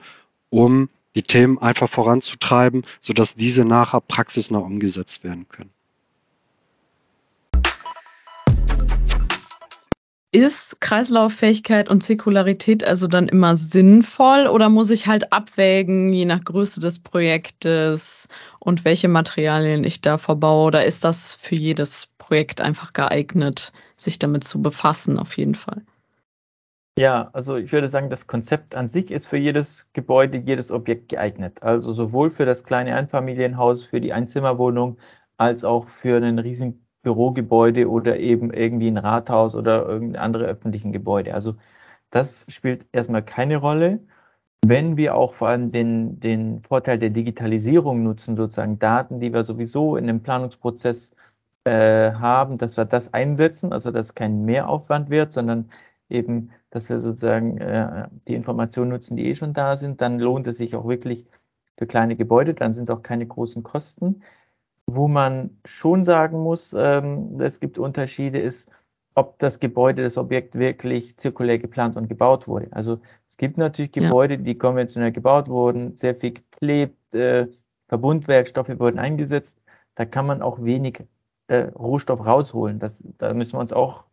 um 0.50 0.89
die 1.15 1.23
Themen 1.23 1.59
einfach 1.59 1.89
voranzutreiben, 1.89 2.83
sodass 3.00 3.35
diese 3.35 3.65
nachher 3.65 4.00
praxisnah 4.00 4.59
umgesetzt 4.59 5.25
werden 5.25 5.49
können. 5.49 5.71
Ist 10.32 10.80
Kreislauffähigkeit 10.80 11.88
und 11.88 12.02
Zirkularität 12.02 12.84
also 12.84 13.08
dann 13.08 13.26
immer 13.26 13.56
sinnvoll 13.56 14.46
oder 14.46 14.68
muss 14.68 14.90
ich 14.90 15.08
halt 15.08 15.32
abwägen, 15.32 16.12
je 16.12 16.25
nach 16.25 16.44
Größe 16.44 16.80
des 16.80 17.00
Projektes 17.00 18.28
und 18.60 18.84
welche 18.84 19.08
Materialien 19.08 19.82
ich 19.82 20.02
da 20.02 20.18
verbaue? 20.18 20.68
Oder 20.68 20.84
ist 20.84 21.02
das 21.02 21.34
für 21.34 21.56
jedes 21.56 22.06
Projekt 22.18 22.60
einfach 22.60 22.92
geeignet, 22.92 23.72
sich 23.96 24.20
damit 24.20 24.44
zu 24.44 24.62
befassen, 24.62 25.18
auf 25.18 25.37
jeden 25.37 25.56
Fall? 25.56 25.82
Ja, 26.96 27.30
also 27.32 27.56
ich 27.56 27.72
würde 27.72 27.88
sagen, 27.88 28.08
das 28.08 28.28
Konzept 28.28 28.76
an 28.76 28.87
sich 28.87 29.10
ist 29.10 29.26
für 29.26 29.37
jedes 29.37 29.88
Gebäude, 29.94 30.38
jedes 30.38 30.70
Objekt 30.70 31.08
geeignet. 31.08 31.60
Also 31.64 31.92
sowohl 31.92 32.30
für 32.30 32.46
das 32.46 32.62
kleine 32.62 32.94
Einfamilienhaus, 32.94 33.84
für 33.84 34.00
die 34.00 34.12
Einzimmerwohnung, 34.12 34.99
als 35.38 35.64
auch 35.64 35.88
für 35.88 36.18
einen 36.18 36.38
riesigen 36.38 36.87
Bürogebäude 37.02 37.88
oder 37.88 38.19
eben 38.19 38.52
irgendwie 38.52 38.88
ein 38.88 38.99
Rathaus 38.99 39.54
oder 39.54 39.87
irgendeine 39.87 40.25
andere 40.25 40.45
öffentlichen 40.45 40.92
Gebäude. 40.92 41.35
Also 41.35 41.54
das 42.11 42.47
spielt 42.49 42.87
erstmal 42.92 43.23
keine 43.25 43.57
Rolle. 43.57 44.00
Wenn 44.64 44.97
wir 44.97 45.14
auch 45.16 45.35
vor 45.35 45.49
allem 45.49 45.71
den, 45.73 46.21
den 46.21 46.62
Vorteil 46.62 46.99
der 46.99 47.11
Digitalisierung 47.11 48.02
nutzen, 48.02 48.37
sozusagen 48.37 48.78
Daten, 48.78 49.21
die 49.21 49.33
wir 49.33 49.45
sowieso 49.45 49.97
in 49.97 50.07
dem 50.07 50.23
Planungsprozess 50.23 51.12
äh, 51.64 52.12
haben, 52.12 52.59
dass 52.59 52.76
wir 52.76 52.85
das 52.85 53.14
einsetzen, 53.14 53.73
also 53.73 53.90
dass 53.90 54.14
kein 54.14 54.45
Mehraufwand 54.45 55.11
wird, 55.11 55.33
sondern 55.33 55.71
eben, 56.09 56.50
dass 56.71 56.88
wir 56.90 57.00
sozusagen 57.00 57.59
äh, 57.59 58.09
die 58.28 58.35
Informationen 58.35 58.90
nutzen, 58.90 59.16
die 59.16 59.28
eh 59.28 59.35
schon 59.35 59.54
da 59.54 59.76
sind, 59.76 60.00
dann 60.00 60.19
lohnt 60.19 60.47
es 60.47 60.59
sich 60.59 60.75
auch 60.76 60.87
wirklich 60.87 61.26
für 61.78 61.87
kleine 61.87 62.16
Gebäude, 62.16 62.54
dann 62.54 62.75
sind 62.75 62.88
es 62.88 62.95
auch 62.95 63.02
keine 63.02 63.26
großen 63.26 63.62
Kosten. 63.62 64.23
Wo 64.94 65.09
man 65.09 65.59
schon 65.64 66.04
sagen 66.04 66.42
muss, 66.42 66.75
ähm, 66.76 67.40
es 67.40 67.61
gibt 67.61 67.78
Unterschiede, 67.78 68.38
ist, 68.38 68.70
ob 69.14 69.38
das 69.38 69.61
Gebäude, 69.61 70.02
das 70.02 70.16
Objekt 70.16 70.54
wirklich 70.54 71.16
zirkulär 71.16 71.59
geplant 71.59 71.97
und 71.97 72.09
gebaut 72.09 72.49
wurde. 72.49 72.68
Also 72.70 73.00
es 73.28 73.37
gibt 73.37 73.59
natürlich 73.59 73.92
Gebäude, 73.92 74.35
ja. 74.35 74.40
die 74.40 74.56
konventionell 74.56 75.12
gebaut 75.12 75.49
wurden, 75.49 75.97
sehr 75.97 76.14
viel 76.14 76.32
geklebt, 76.35 77.14
äh, 77.14 77.49
Verbundwerkstoffe 77.88 78.78
wurden 78.78 78.99
eingesetzt, 78.99 79.61
da 79.97 80.04
kann 80.04 80.26
man 80.26 80.42
auch 80.42 80.62
wenig 80.62 81.04
äh, 81.49 81.68
Rohstoff 81.76 82.25
rausholen. 82.25 82.78
Das, 82.78 83.02
da 83.18 83.35
müssen 83.35 83.54
wir 83.54 83.61
uns 83.61 83.73
auch, 83.73 84.04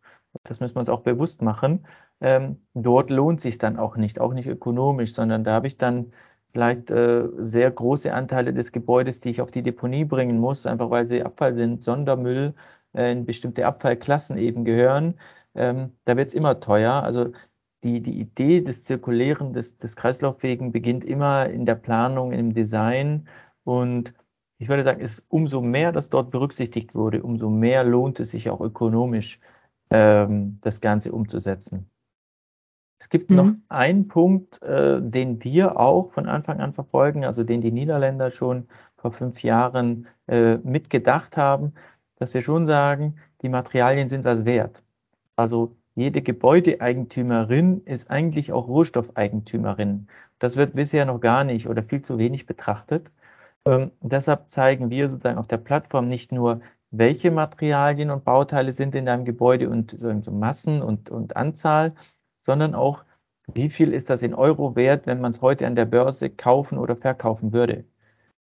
das 0.42 0.60
müssen 0.60 0.74
wir 0.74 0.80
uns 0.80 0.88
auch 0.88 1.02
bewusst 1.02 1.42
machen. 1.42 1.86
Ähm, 2.20 2.60
dort 2.74 3.10
lohnt 3.10 3.40
sich 3.40 3.58
dann 3.58 3.78
auch 3.78 3.96
nicht, 3.96 4.20
auch 4.20 4.34
nicht 4.34 4.48
ökonomisch, 4.48 5.14
sondern 5.14 5.44
da 5.44 5.52
habe 5.52 5.68
ich 5.68 5.78
dann 5.78 6.12
vielleicht 6.52 6.90
äh, 6.90 7.28
sehr 7.38 7.70
große 7.70 8.12
Anteile 8.12 8.52
des 8.54 8.72
Gebäudes, 8.72 9.20
die 9.20 9.30
ich 9.30 9.40
auf 9.40 9.50
die 9.50 9.62
Deponie 9.62 10.04
bringen 10.04 10.38
muss, 10.38 10.66
einfach 10.66 10.90
weil 10.90 11.06
sie 11.06 11.22
Abfall 11.22 11.54
sind, 11.54 11.84
Sondermüll 11.84 12.54
äh, 12.94 13.12
in 13.12 13.26
bestimmte 13.26 13.66
Abfallklassen 13.66 14.38
eben 14.38 14.64
gehören. 14.64 15.14
Ähm, 15.54 15.92
da 16.04 16.16
wird 16.16 16.28
es 16.28 16.34
immer 16.34 16.60
teuer. 16.60 17.02
Also 17.02 17.32
die, 17.84 18.00
die 18.00 18.18
Idee 18.20 18.60
des 18.60 18.84
Zirkulären, 18.84 19.52
des, 19.52 19.76
des 19.78 19.96
Kreislauffähigen 19.96 20.72
beginnt 20.72 21.04
immer 21.04 21.48
in 21.48 21.66
der 21.66 21.76
Planung, 21.76 22.32
im 22.32 22.54
Design 22.54 23.28
und 23.64 24.14
ich 24.58 24.68
würde 24.68 24.84
sagen, 24.84 25.00
ist 25.00 25.22
umso 25.28 25.60
mehr 25.60 25.92
das 25.92 26.10
dort 26.10 26.30
berücksichtigt 26.30 26.94
wurde, 26.94 27.22
umso 27.22 27.48
mehr 27.48 27.84
lohnt 27.84 28.18
es 28.20 28.32
sich 28.32 28.50
auch 28.50 28.60
ökonomisch, 28.60 29.40
ähm, 29.90 30.58
das 30.62 30.80
Ganze 30.80 31.12
umzusetzen. 31.12 31.90
Es 32.98 33.08
gibt 33.08 33.30
mhm. 33.30 33.36
noch 33.36 33.52
einen 33.68 34.08
Punkt, 34.08 34.60
äh, 34.62 35.00
den 35.00 35.42
wir 35.44 35.78
auch 35.78 36.12
von 36.12 36.26
Anfang 36.26 36.60
an 36.60 36.72
verfolgen, 36.72 37.24
also 37.24 37.44
den 37.44 37.60
die 37.60 37.72
Niederländer 37.72 38.30
schon 38.30 38.66
vor 38.96 39.12
fünf 39.12 39.42
Jahren 39.42 40.06
äh, 40.26 40.56
mitgedacht 40.58 41.36
haben, 41.36 41.74
dass 42.16 42.34
wir 42.34 42.42
schon 42.42 42.66
sagen, 42.66 43.16
die 43.42 43.48
Materialien 43.48 44.08
sind 44.08 44.24
was 44.24 44.44
wert. 44.44 44.82
Also 45.36 45.76
jede 45.94 46.22
Gebäudeeigentümerin 46.22 47.82
ist 47.84 48.10
eigentlich 48.10 48.52
auch 48.52 48.66
Rohstoffeigentümerin. 48.68 50.08
Das 50.38 50.56
wird 50.56 50.74
bisher 50.74 51.06
noch 51.06 51.20
gar 51.20 51.44
nicht 51.44 51.68
oder 51.68 51.82
viel 51.82 52.02
zu 52.02 52.18
wenig 52.18 52.46
betrachtet. 52.46 53.10
Ähm, 53.64 53.90
deshalb 54.00 54.48
zeigen 54.48 54.90
wir 54.90 55.08
sozusagen 55.08 55.38
auf 55.38 55.46
der 55.46 55.56
Plattform 55.58 56.06
nicht 56.06 56.32
nur, 56.32 56.60
welche 56.90 57.30
Materialien 57.30 58.10
und 58.10 58.24
Bauteile 58.24 58.72
sind 58.72 58.94
in 58.94 59.06
deinem 59.06 59.24
Gebäude 59.24 59.68
und 59.68 59.90
so, 59.98 60.20
so 60.22 60.30
Massen 60.32 60.82
und, 60.82 61.10
und 61.10 61.36
Anzahl, 61.36 61.94
sondern 62.48 62.74
auch, 62.74 63.04
wie 63.52 63.68
viel 63.68 63.92
ist 63.92 64.08
das 64.08 64.22
in 64.22 64.34
Euro 64.34 64.74
wert, 64.74 65.06
wenn 65.06 65.20
man 65.20 65.32
es 65.32 65.42
heute 65.42 65.66
an 65.66 65.76
der 65.76 65.84
Börse 65.84 66.30
kaufen 66.30 66.78
oder 66.78 66.96
verkaufen 66.96 67.52
würde. 67.52 67.84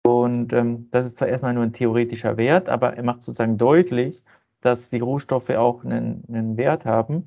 Und 0.06 0.54
ähm, 0.54 0.90
das 0.92 1.08
ist 1.08 1.18
zwar 1.18 1.28
erstmal 1.28 1.56
nur 1.56 1.64
ein 1.64 1.74
theoretischer 1.74 2.38
Wert, 2.38 2.70
aber 2.70 2.96
er 2.96 3.04
macht 3.04 3.24
sozusagen 3.24 3.58
deutlich, 3.58 4.24
dass 4.62 4.92
die 4.92 5.00
Rohstoffe 5.00 5.50
auch 5.50 5.84
einen, 5.84 6.24
einen 6.28 6.56
Wert 6.58 6.86
haben. 6.86 7.26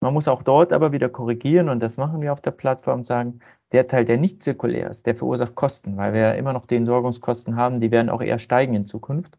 Man 0.00 0.14
muss 0.14 0.26
auch 0.26 0.42
dort 0.42 0.72
aber 0.72 0.90
wieder 0.90 1.08
korrigieren 1.08 1.68
und 1.68 1.80
das 1.80 1.96
machen 1.96 2.20
wir 2.20 2.32
auf 2.32 2.40
der 2.40 2.50
Plattform, 2.50 3.04
sagen, 3.04 3.38
der 3.72 3.86
Teil, 3.86 4.04
der 4.04 4.18
nicht 4.18 4.42
zirkulär 4.42 4.90
ist, 4.90 5.06
der 5.06 5.14
verursacht 5.14 5.54
Kosten, 5.54 5.96
weil 5.96 6.12
wir 6.12 6.20
ja 6.20 6.32
immer 6.32 6.52
noch 6.52 6.66
die 6.66 6.76
Entsorgungskosten 6.76 7.56
haben, 7.56 7.80
die 7.80 7.92
werden 7.92 8.10
auch 8.10 8.20
eher 8.20 8.40
steigen 8.40 8.74
in 8.74 8.86
Zukunft. 8.86 9.38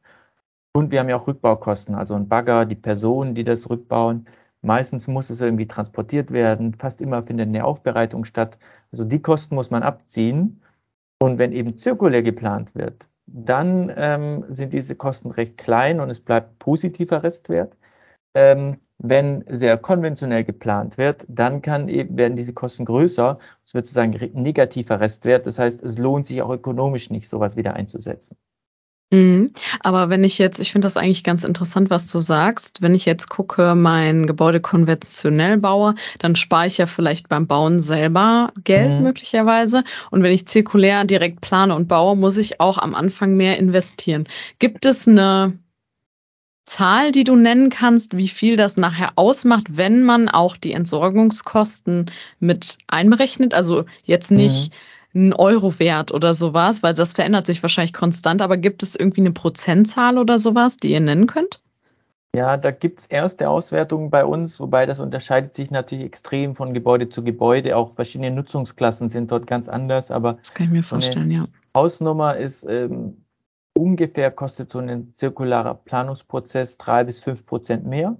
Und 0.73 0.91
wir 0.91 1.01
haben 1.01 1.09
ja 1.09 1.17
auch 1.17 1.27
Rückbaukosten, 1.27 1.95
also 1.95 2.15
ein 2.15 2.29
Bagger, 2.29 2.65
die 2.65 2.75
Personen, 2.75 3.35
die 3.35 3.43
das 3.43 3.69
rückbauen. 3.69 4.27
Meistens 4.65 5.07
muss 5.07 5.29
es 5.29 5.41
irgendwie 5.41 5.67
transportiert 5.67 6.31
werden, 6.31 6.73
fast 6.73 6.99
immer 6.99 7.21
findet 7.23 7.49
eine 7.49 7.65
Aufbereitung 7.65 8.25
statt. 8.25 8.57
Also 8.91 9.05
die 9.05 9.21
Kosten 9.21 9.55
muss 9.55 9.69
man 9.69 9.83
abziehen. 9.83 10.61
Und 11.19 11.37
wenn 11.37 11.51
eben 11.53 11.77
zirkulär 11.77 12.23
geplant 12.23 12.73
wird, 12.75 13.07
dann 13.27 13.91
ähm, 13.95 14.43
sind 14.49 14.73
diese 14.73 14.95
Kosten 14.95 15.31
recht 15.31 15.57
klein 15.57 15.99
und 15.99 16.09
es 16.09 16.19
bleibt 16.19 16.59
positiver 16.59 17.23
Restwert. 17.23 17.77
Ähm, 18.35 18.79
wenn 18.97 19.43
sehr 19.49 19.77
konventionell 19.77 20.43
geplant 20.43 20.97
wird, 20.97 21.25
dann 21.29 21.61
kann 21.61 21.87
eben, 21.89 22.17
werden 22.17 22.35
diese 22.35 22.53
Kosten 22.53 22.85
größer. 22.85 23.37
Es 23.65 23.73
wird 23.75 23.85
sozusagen 23.85 24.11
negativer 24.41 24.99
Restwert. 24.99 25.45
Das 25.45 25.59
heißt, 25.59 25.83
es 25.83 25.97
lohnt 25.99 26.25
sich 26.25 26.41
auch 26.41 26.49
ökonomisch 26.49 27.09
nicht, 27.11 27.29
sowas 27.29 27.55
wieder 27.55 27.75
einzusetzen. 27.75 28.37
Mhm. 29.11 29.45
Aber 29.81 30.09
wenn 30.09 30.23
ich 30.23 30.39
jetzt 30.39 30.59
ich 30.59 30.71
finde 30.71 30.87
das 30.87 30.97
eigentlich 30.97 31.23
ganz 31.23 31.43
interessant, 31.43 31.89
was 31.89 32.11
du 32.11 32.19
sagst. 32.19 32.81
Wenn 32.81 32.95
ich 32.95 33.05
jetzt 33.05 33.29
gucke, 33.29 33.75
mein 33.75 34.25
Gebäude 34.25 34.59
konventionell 34.59 35.57
baue, 35.57 35.93
dann 36.19 36.35
spare 36.35 36.67
ich 36.67 36.77
ja 36.79 36.87
vielleicht 36.87 37.29
beim 37.29 37.45
Bauen 37.47 37.79
selber 37.79 38.51
Geld 38.63 38.97
Mhm. 38.97 39.03
möglicherweise. 39.03 39.83
Und 40.09 40.23
wenn 40.23 40.33
ich 40.33 40.47
zirkulär 40.47 41.05
direkt 41.05 41.41
plane 41.41 41.75
und 41.75 41.87
baue, 41.87 42.17
muss 42.17 42.37
ich 42.37 42.59
auch 42.59 42.77
am 42.79 42.95
Anfang 42.95 43.35
mehr 43.37 43.57
investieren. 43.57 44.27
Gibt 44.59 44.85
es 44.85 45.07
eine 45.07 45.59
Zahl, 46.65 47.11
die 47.11 47.23
du 47.23 47.35
nennen 47.35 47.69
kannst, 47.69 48.17
wie 48.17 48.27
viel 48.27 48.57
das 48.57 48.75
nachher 48.75 49.13
ausmacht, 49.17 49.77
wenn 49.77 50.03
man 50.03 50.29
auch 50.29 50.57
die 50.57 50.71
Entsorgungskosten 50.73 52.09
mit 52.39 52.79
einberechnet? 52.87 53.53
Also 53.53 53.85
jetzt 54.05 54.31
nicht 54.31 54.71
Mhm 54.71 54.75
ein 55.15 55.33
Euro 55.33 55.79
wert 55.79 56.13
oder 56.13 56.33
sowas, 56.33 56.83
weil 56.83 56.93
das 56.93 57.13
verändert 57.13 57.45
sich 57.45 57.63
wahrscheinlich 57.63 57.93
konstant, 57.93 58.41
aber 58.41 58.57
gibt 58.57 58.83
es 58.83 58.95
irgendwie 58.95 59.21
eine 59.21 59.31
Prozentzahl 59.31 60.17
oder 60.17 60.37
sowas, 60.37 60.77
die 60.77 60.91
ihr 60.91 60.99
nennen 60.99 61.25
könnt? 61.25 61.61
Ja, 62.35 62.57
da 62.57 62.71
gibt 62.71 62.99
es 62.99 63.05
erste 63.05 63.49
Auswertungen 63.49 64.09
bei 64.09 64.25
uns, 64.25 64.59
wobei 64.59 64.85
das 64.85 64.99
unterscheidet 64.99 65.55
sich 65.55 65.71
natürlich 65.71 66.03
extrem 66.03 66.53
von 66.53 66.73
Gebäude 66.73 67.07
zu 67.07 67.23
Gebäude. 67.23 67.77
Auch 67.77 67.95
verschiedene 67.95 68.29
Nutzungsklassen 68.29 69.07
sind 69.07 69.31
dort 69.31 69.47
ganz 69.47 69.69
anders, 69.69 70.11
aber 70.11 70.33
das 70.33 70.53
kann 70.53 70.67
ich 70.67 70.73
mir 70.73 70.83
vorstellen, 70.83 71.31
ja. 71.31 71.47
Hausnummer 71.73 72.35
ist 72.35 72.65
ähm, 72.67 73.23
ungefähr 73.73 74.31
kostet 74.31 74.69
so 74.69 74.79
ein 74.79 75.13
zirkularer 75.15 75.75
Planungsprozess 75.75 76.77
drei 76.77 77.05
bis 77.05 77.19
fünf 77.19 77.45
Prozent 77.45 77.85
mehr 77.85 78.17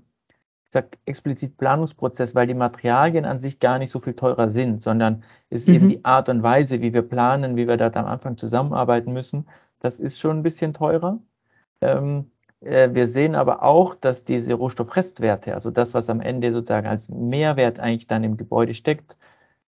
sage 0.76 0.98
explizit 1.06 1.58
Planungsprozess, 1.58 2.36
weil 2.36 2.48
die 2.48 2.54
Materialien 2.54 3.26
an 3.26 3.40
sich 3.40 3.60
gar 3.60 3.80
nicht 3.80 3.92
so 3.92 4.00
viel 4.00 4.14
teurer 4.14 4.50
sind, 4.50 4.84
sondern 4.84 5.24
ist 5.50 5.68
mhm. 5.68 5.76
eben 5.76 5.90
die 5.90 6.06
Art 6.06 6.30
und 6.30 6.44
Weise, 6.44 6.82
wie 6.82 6.94
wir 6.94 7.02
planen, 7.02 7.56
wie 7.56 7.68
wir 7.68 7.78
da 7.78 7.88
am 7.88 8.06
Anfang 8.06 8.38
zusammenarbeiten 8.38 9.14
müssen, 9.14 9.48
das 9.80 9.98
ist 10.00 10.20
schon 10.20 10.38
ein 10.40 10.44
bisschen 10.44 10.74
teurer. 10.74 11.20
Ähm, 11.82 12.32
äh, 12.62 12.90
wir 12.94 13.08
sehen 13.08 13.36
aber 13.36 13.64
auch, 13.64 13.96
dass 13.96 14.24
diese 14.24 14.54
Rohstoffrestwerte, 14.54 15.54
also 15.54 15.72
das, 15.72 15.94
was 15.94 16.10
am 16.10 16.22
Ende 16.22 16.52
sozusagen 16.52 16.88
als 16.88 17.10
Mehrwert 17.10 17.80
eigentlich 17.80 18.08
dann 18.08 18.24
im 18.24 18.38
Gebäude 18.38 18.74
steckt, 18.74 19.18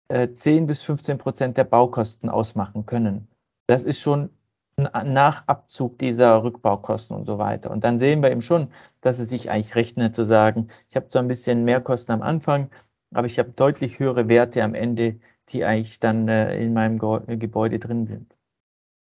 äh, 0.10 0.30
10 0.32 0.68
bis 0.68 0.82
15 0.84 1.18
Prozent 1.18 1.58
der 1.58 1.66
Baukosten 1.66 2.30
ausmachen 2.30 2.86
können. 2.86 3.28
Das 3.68 3.84
ist 3.84 4.00
schon 4.00 4.30
nach 4.78 5.48
Abzug 5.48 5.98
dieser 5.98 6.44
Rückbaukosten 6.44 7.16
und 7.16 7.26
so 7.26 7.40
weiter. 7.40 7.72
Und 7.72 7.84
dann 7.84 7.98
sehen 8.00 8.22
wir 8.22 8.32
eben 8.32 8.44
schon, 8.44 8.70
dass 9.08 9.20
es 9.20 9.30
sich 9.30 9.50
eigentlich 9.50 9.76
rechnet 9.76 10.16
zu 10.16 10.26
sagen, 10.26 10.68
ich 10.90 10.96
habe 10.96 11.08
zwar 11.08 11.24
ein 11.24 11.28
bisschen 11.28 11.64
mehr 11.64 11.82
Kosten 11.82 12.12
am 12.12 12.22
Anfang, 12.22 12.70
aber 13.14 13.26
ich 13.26 13.40
habe 13.40 13.52
deutlich 13.52 14.00
höhere 14.00 14.28
Werte 14.28 14.64
am 14.64 14.76
Ende, 14.76 15.20
die 15.50 15.64
eigentlich 15.64 16.00
dann 16.00 16.28
äh, 16.28 16.62
in 16.62 16.74
meinem 16.74 17.00
Ge 17.00 17.38
Gebäude 17.38 17.80
drin 17.80 18.06
sind. 18.06 18.36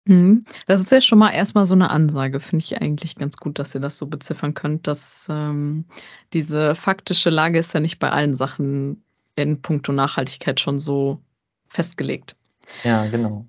Mhm. 0.05 0.45
Das 0.65 0.79
ist 0.79 0.91
ja 0.91 1.01
schon 1.01 1.19
mal 1.19 1.31
erstmal 1.31 1.65
so 1.65 1.75
eine 1.75 1.89
Ansage, 1.91 2.39
finde 2.39 2.63
ich 2.63 2.81
eigentlich 2.81 3.15
ganz 3.17 3.37
gut, 3.37 3.59
dass 3.59 3.75
ihr 3.75 3.81
das 3.81 3.97
so 3.97 4.07
beziffern 4.07 4.53
könnt, 4.53 4.87
dass 4.87 5.27
ähm, 5.29 5.85
diese 6.33 6.73
faktische 6.73 7.29
Lage 7.29 7.59
ist 7.59 7.73
ja 7.73 7.81
nicht 7.81 7.99
bei 7.99 8.09
allen 8.09 8.33
Sachen 8.33 9.03
in 9.35 9.61
puncto 9.61 9.91
Nachhaltigkeit 9.91 10.59
schon 10.59 10.79
so 10.79 11.21
festgelegt. 11.67 12.35
Ja, 12.83 13.05
genau. 13.07 13.45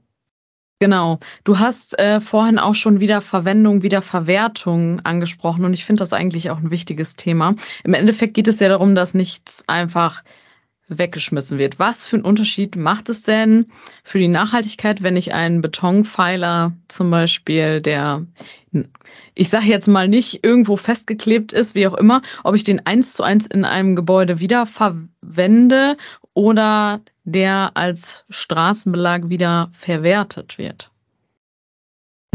Genau. 0.83 1.21
Du 1.45 1.61
hast 1.61 1.97
äh, 2.01 2.19
vorhin 2.19 2.59
auch 2.59 2.75
schon 2.75 2.99
wieder 2.99 3.21
Verwendung, 3.21 3.83
wieder 3.83 4.03
Verwertung 4.03 4.99
angesprochen 5.05 5.65
und 5.65 5.75
ich 5.75 5.85
finde 5.85 6.01
das 6.01 6.13
eigentlich 6.13 6.51
auch 6.51 6.59
ein 6.59 6.73
wichtiges 6.73 7.15
Thema. 7.15 7.55
Im 7.85 7.95
Endeffekt 7.95 8.35
geht 8.35 8.49
es 8.49 8.59
ja 8.59 8.69
darum, 8.69 8.97
dass 8.97 9.15
nichts 9.15 9.63
einfach 9.69 10.25
weggeschmissen 10.89 11.57
wird. 11.61 11.79
Was 11.79 12.05
für 12.05 12.17
einen 12.17 12.25
Unterschied 12.25 12.75
macht 12.75 13.09
es 13.11 13.23
denn 13.23 13.67
für 14.03 14.19
die 14.19 14.27
Nachhaltigkeit, 14.27 15.05
wenn 15.05 15.17
ich 15.17 15.33
einen 15.33 15.61
Betonpfeiler 15.61 16.73
zum 16.89 17.13
Beispiel, 17.13 17.81
der, 17.81 18.27
ich 19.37 19.51
sage 19.51 19.67
jetzt 19.67 19.87
mal 19.87 20.09
nicht 20.09 20.45
irgendwo 20.45 20.77
festgeklebt 20.77 21.53
ist, 21.53 21.77
wie 21.77 21.87
auch 21.87 21.95
immer, 21.95 22.23
ob 22.43 22.57
ich 22.57 22.65
den 22.65 22.85
eins 22.85 23.15
zu 23.15 23.23
eins 23.23 23.47
in 23.47 23.65
einem 23.65 23.95
Gebäude 23.95 24.41
wieder 24.41 24.67
verwende 24.67 25.97
oder 26.35 27.01
der 27.25 27.73
als 27.75 28.25
Straßenbelag 28.29 29.29
wieder 29.29 29.71
verwertet 29.73 30.59
wird? 30.59 30.91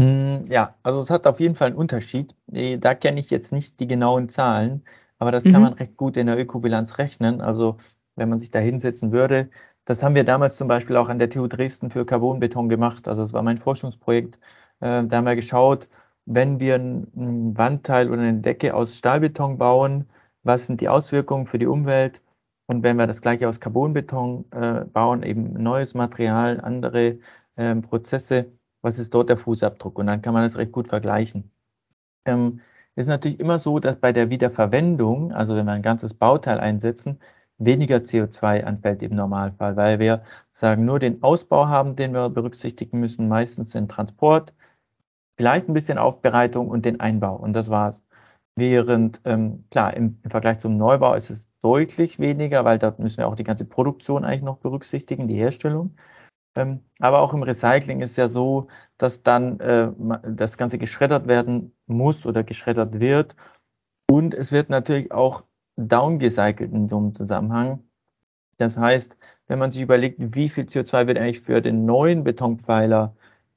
Hm, 0.00 0.44
ja, 0.48 0.74
also 0.82 1.00
es 1.00 1.10
hat 1.10 1.26
auf 1.26 1.40
jeden 1.40 1.54
Fall 1.54 1.68
einen 1.68 1.76
Unterschied. 1.76 2.34
Da 2.46 2.94
kenne 2.94 3.20
ich 3.20 3.30
jetzt 3.30 3.52
nicht 3.52 3.80
die 3.80 3.86
genauen 3.86 4.28
Zahlen, 4.28 4.84
aber 5.18 5.32
das 5.32 5.44
mhm. 5.44 5.52
kann 5.52 5.62
man 5.62 5.72
recht 5.74 5.96
gut 5.96 6.16
in 6.16 6.26
der 6.26 6.38
Ökobilanz 6.38 6.98
rechnen. 6.98 7.40
Also 7.40 7.76
wenn 8.16 8.28
man 8.28 8.38
sich 8.38 8.50
da 8.50 8.58
hinsetzen 8.58 9.12
würde, 9.12 9.50
das 9.84 10.02
haben 10.02 10.14
wir 10.14 10.24
damals 10.24 10.56
zum 10.56 10.68
Beispiel 10.68 10.96
auch 10.96 11.08
an 11.08 11.18
der 11.18 11.30
TU 11.30 11.46
Dresden 11.46 11.90
für 11.90 12.04
Carbonbeton 12.04 12.68
gemacht. 12.68 13.08
Also 13.08 13.22
das 13.22 13.32
war 13.32 13.42
mein 13.42 13.58
Forschungsprojekt. 13.58 14.36
Äh, 14.80 15.04
da 15.06 15.16
haben 15.16 15.24
wir 15.24 15.34
geschaut, 15.36 15.88
wenn 16.26 16.60
wir 16.60 16.76
ein 16.76 17.56
Wandteil 17.56 18.10
oder 18.10 18.20
eine 18.20 18.40
Decke 18.40 18.74
aus 18.74 18.96
Stahlbeton 18.96 19.58
bauen, 19.58 20.08
was 20.42 20.66
sind 20.66 20.80
die 20.80 20.88
Auswirkungen 20.88 21.46
für 21.46 21.58
die 21.58 21.66
Umwelt? 21.66 22.20
Und 22.68 22.82
wenn 22.82 22.96
wir 22.98 23.06
das 23.06 23.22
gleiche 23.22 23.48
aus 23.48 23.60
Carbonbeton 23.60 24.44
äh, 24.52 24.84
bauen, 24.84 25.22
eben 25.22 25.54
neues 25.54 25.94
Material, 25.94 26.60
andere 26.60 27.18
äh, 27.56 27.74
Prozesse, 27.76 28.52
was 28.82 28.98
ist 28.98 29.14
dort 29.14 29.30
der 29.30 29.38
Fußabdruck? 29.38 29.98
Und 29.98 30.06
dann 30.06 30.22
kann 30.22 30.34
man 30.34 30.44
das 30.44 30.56
recht 30.58 30.72
gut 30.72 30.88
vergleichen. 30.88 31.50
Ähm, 32.26 32.60
ist 32.94 33.06
natürlich 33.08 33.40
immer 33.40 33.58
so, 33.58 33.78
dass 33.78 33.96
bei 33.96 34.12
der 34.12 34.30
Wiederverwendung, 34.30 35.32
also 35.32 35.56
wenn 35.56 35.66
wir 35.66 35.72
ein 35.72 35.82
ganzes 35.82 36.14
Bauteil 36.14 36.60
einsetzen, 36.60 37.20
weniger 37.58 37.98
CO2 37.98 38.64
anfällt 38.64 39.02
im 39.02 39.14
Normalfall, 39.14 39.76
weil 39.76 39.98
wir 39.98 40.24
sagen, 40.52 40.84
nur 40.84 40.98
den 40.98 41.22
Ausbau 41.22 41.68
haben, 41.68 41.96
den 41.96 42.12
wir 42.12 42.28
berücksichtigen 42.30 43.00
müssen, 43.00 43.28
meistens 43.28 43.70
den 43.70 43.88
Transport, 43.88 44.54
vielleicht 45.36 45.68
ein 45.68 45.74
bisschen 45.74 45.98
Aufbereitung 45.98 46.68
und 46.68 46.84
den 46.84 47.00
Einbau 47.00 47.36
und 47.36 47.54
das 47.54 47.70
war's. 47.70 48.02
Während, 48.58 49.20
ähm, 49.24 49.64
klar, 49.70 49.94
im, 49.94 50.18
im, 50.24 50.30
Vergleich 50.30 50.58
zum 50.58 50.76
Neubau 50.76 51.14
ist 51.14 51.30
es 51.30 51.48
deutlich 51.60 52.18
weniger, 52.18 52.64
weil 52.64 52.78
da 52.78 52.92
müssen 52.98 53.18
wir 53.18 53.28
auch 53.28 53.36
die 53.36 53.44
ganze 53.44 53.64
Produktion 53.64 54.24
eigentlich 54.24 54.42
noch 54.42 54.58
berücksichtigen, 54.58 55.28
die 55.28 55.36
Herstellung. 55.36 55.94
Ähm, 56.56 56.80
aber 56.98 57.20
auch 57.20 57.32
im 57.34 57.44
Recycling 57.44 58.00
ist 58.00 58.16
ja 58.16 58.28
so, 58.28 58.66
dass 58.96 59.22
dann 59.22 59.60
äh, 59.60 59.92
das 60.26 60.58
Ganze 60.58 60.78
geschreddert 60.78 61.28
werden 61.28 61.72
muss 61.86 62.26
oder 62.26 62.42
geschreddert 62.42 62.98
wird. 62.98 63.36
Und 64.10 64.34
es 64.34 64.50
wird 64.50 64.70
natürlich 64.70 65.12
auch 65.12 65.44
downgecycelt 65.76 66.72
in 66.72 66.88
so 66.88 66.98
einem 66.98 67.14
Zusammenhang. 67.14 67.84
Das 68.56 68.76
heißt, 68.76 69.16
wenn 69.46 69.60
man 69.60 69.70
sich 69.70 69.82
überlegt, 69.82 70.16
wie 70.18 70.48
viel 70.48 70.64
CO2 70.64 71.06
wird 71.06 71.18
eigentlich 71.18 71.40
für 71.40 71.62
den 71.62 71.84
neuen 71.84 72.24
Betonpfeiler 72.24 73.14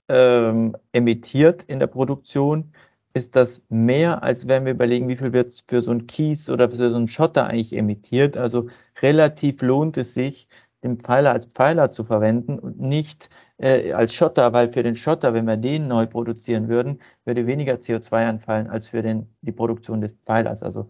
ähm, 0.09 0.77
emittiert 0.91 1.63
in 1.63 1.79
der 1.79 1.87
Produktion, 1.87 2.73
ist 3.13 3.35
das 3.35 3.61
mehr, 3.69 4.23
als 4.23 4.47
wenn 4.47 4.65
wir 4.65 4.71
überlegen, 4.73 5.07
wie 5.09 5.17
viel 5.17 5.33
wird 5.33 5.63
für 5.67 5.81
so 5.81 5.91
ein 5.91 6.07
Kies 6.07 6.49
oder 6.49 6.69
für 6.69 6.75
so 6.75 6.95
einen 6.95 7.07
Schotter 7.07 7.47
eigentlich 7.47 7.73
emittiert. 7.73 8.37
Also 8.37 8.67
relativ 9.01 9.61
lohnt 9.61 9.97
es 9.97 10.13
sich, 10.13 10.47
den 10.83 10.97
Pfeiler 10.99 11.31
als 11.31 11.45
Pfeiler 11.45 11.91
zu 11.91 12.03
verwenden 12.03 12.57
und 12.59 12.79
nicht 12.79 13.29
äh, 13.57 13.93
als 13.93 14.13
Schotter, 14.13 14.53
weil 14.53 14.71
für 14.71 14.83
den 14.83 14.95
Schotter, 14.95 15.33
wenn 15.33 15.45
wir 15.45 15.57
den 15.57 15.87
neu 15.87 16.07
produzieren 16.07 16.67
würden, 16.69 16.99
würde 17.25 17.45
weniger 17.47 17.75
CO2 17.75 18.27
anfallen 18.27 18.67
als 18.67 18.87
für 18.87 19.01
den, 19.01 19.27
die 19.41 19.51
Produktion 19.51 20.01
des 20.01 20.13
Pfeilers. 20.23 20.63
Also 20.63 20.87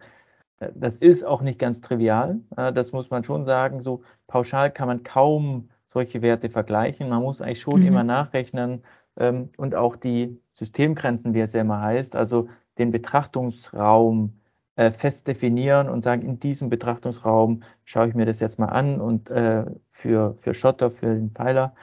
äh, 0.60 0.70
das 0.76 0.98
ist 0.98 1.26
auch 1.26 1.42
nicht 1.42 1.60
ganz 1.60 1.82
trivial. 1.82 2.40
Äh, 2.56 2.72
das 2.74 2.94
muss 2.94 3.10
man 3.10 3.24
schon 3.24 3.46
sagen. 3.46 3.82
So 3.82 4.04
pauschal 4.28 4.72
kann 4.72 4.88
man 4.88 5.04
kaum 5.04 5.70
solche 5.88 6.22
Werte 6.22 6.50
vergleichen. 6.50 7.10
Man 7.10 7.22
muss 7.22 7.42
eigentlich 7.42 7.62
schon 7.62 7.82
mhm. 7.82 7.88
immer 7.88 8.04
nachrechnen 8.04 8.84
und 9.16 9.76
auch 9.76 9.96
die 9.96 10.40
Systemgrenzen, 10.54 11.34
wie 11.34 11.42
es 11.42 11.54
ja 11.54 11.62
immer 11.62 11.82
heißt, 11.82 12.16
also 12.16 12.48
den 12.78 12.92
Betrachtungsraum 12.92 14.40
äh, 14.76 14.92
fest 14.92 15.28
definieren 15.28 15.90
und 15.90 16.02
sagen, 16.02 16.22
in 16.22 16.40
diesem 16.40 16.70
Betrachtungsraum 16.70 17.62
schaue 17.84 18.08
ich 18.08 18.16
mir 18.16 18.26
das 18.26 18.40
jetzt 18.40 18.58
mal 18.58 18.68
an 18.68 19.02
und 19.02 19.30
äh, 19.30 19.66
für, 19.90 20.34
für 20.36 20.54
Schotter, 20.54 20.90
für 20.90 21.14
den 21.14 21.32
Pfeiler. 21.32 21.76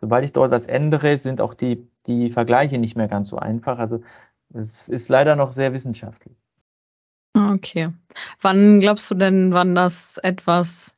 Sobald 0.00 0.24
ich 0.24 0.32
dort 0.32 0.50
was 0.50 0.64
ändere, 0.64 1.18
sind 1.18 1.40
auch 1.40 1.54
die, 1.54 1.86
die 2.06 2.30
Vergleiche 2.30 2.78
nicht 2.78 2.96
mehr 2.96 3.08
ganz 3.08 3.28
so 3.28 3.36
einfach. 3.36 3.78
Also 3.78 4.00
es 4.54 4.88
ist 4.88 5.08
leider 5.08 5.36
noch 5.36 5.52
sehr 5.52 5.72
wissenschaftlich. 5.74 6.34
Okay. 7.34 7.92
Wann 8.40 8.80
glaubst 8.80 9.10
du 9.10 9.14
denn, 9.14 9.52
wann 9.52 9.74
das 9.74 10.16
etwas 10.18 10.96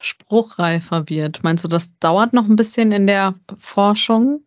spruchreifer 0.00 1.08
wird? 1.08 1.44
Meinst 1.44 1.62
du, 1.64 1.68
das 1.68 1.96
dauert 2.00 2.32
noch 2.32 2.48
ein 2.48 2.56
bisschen 2.56 2.92
in 2.92 3.06
der 3.06 3.34
Forschung? 3.56 4.42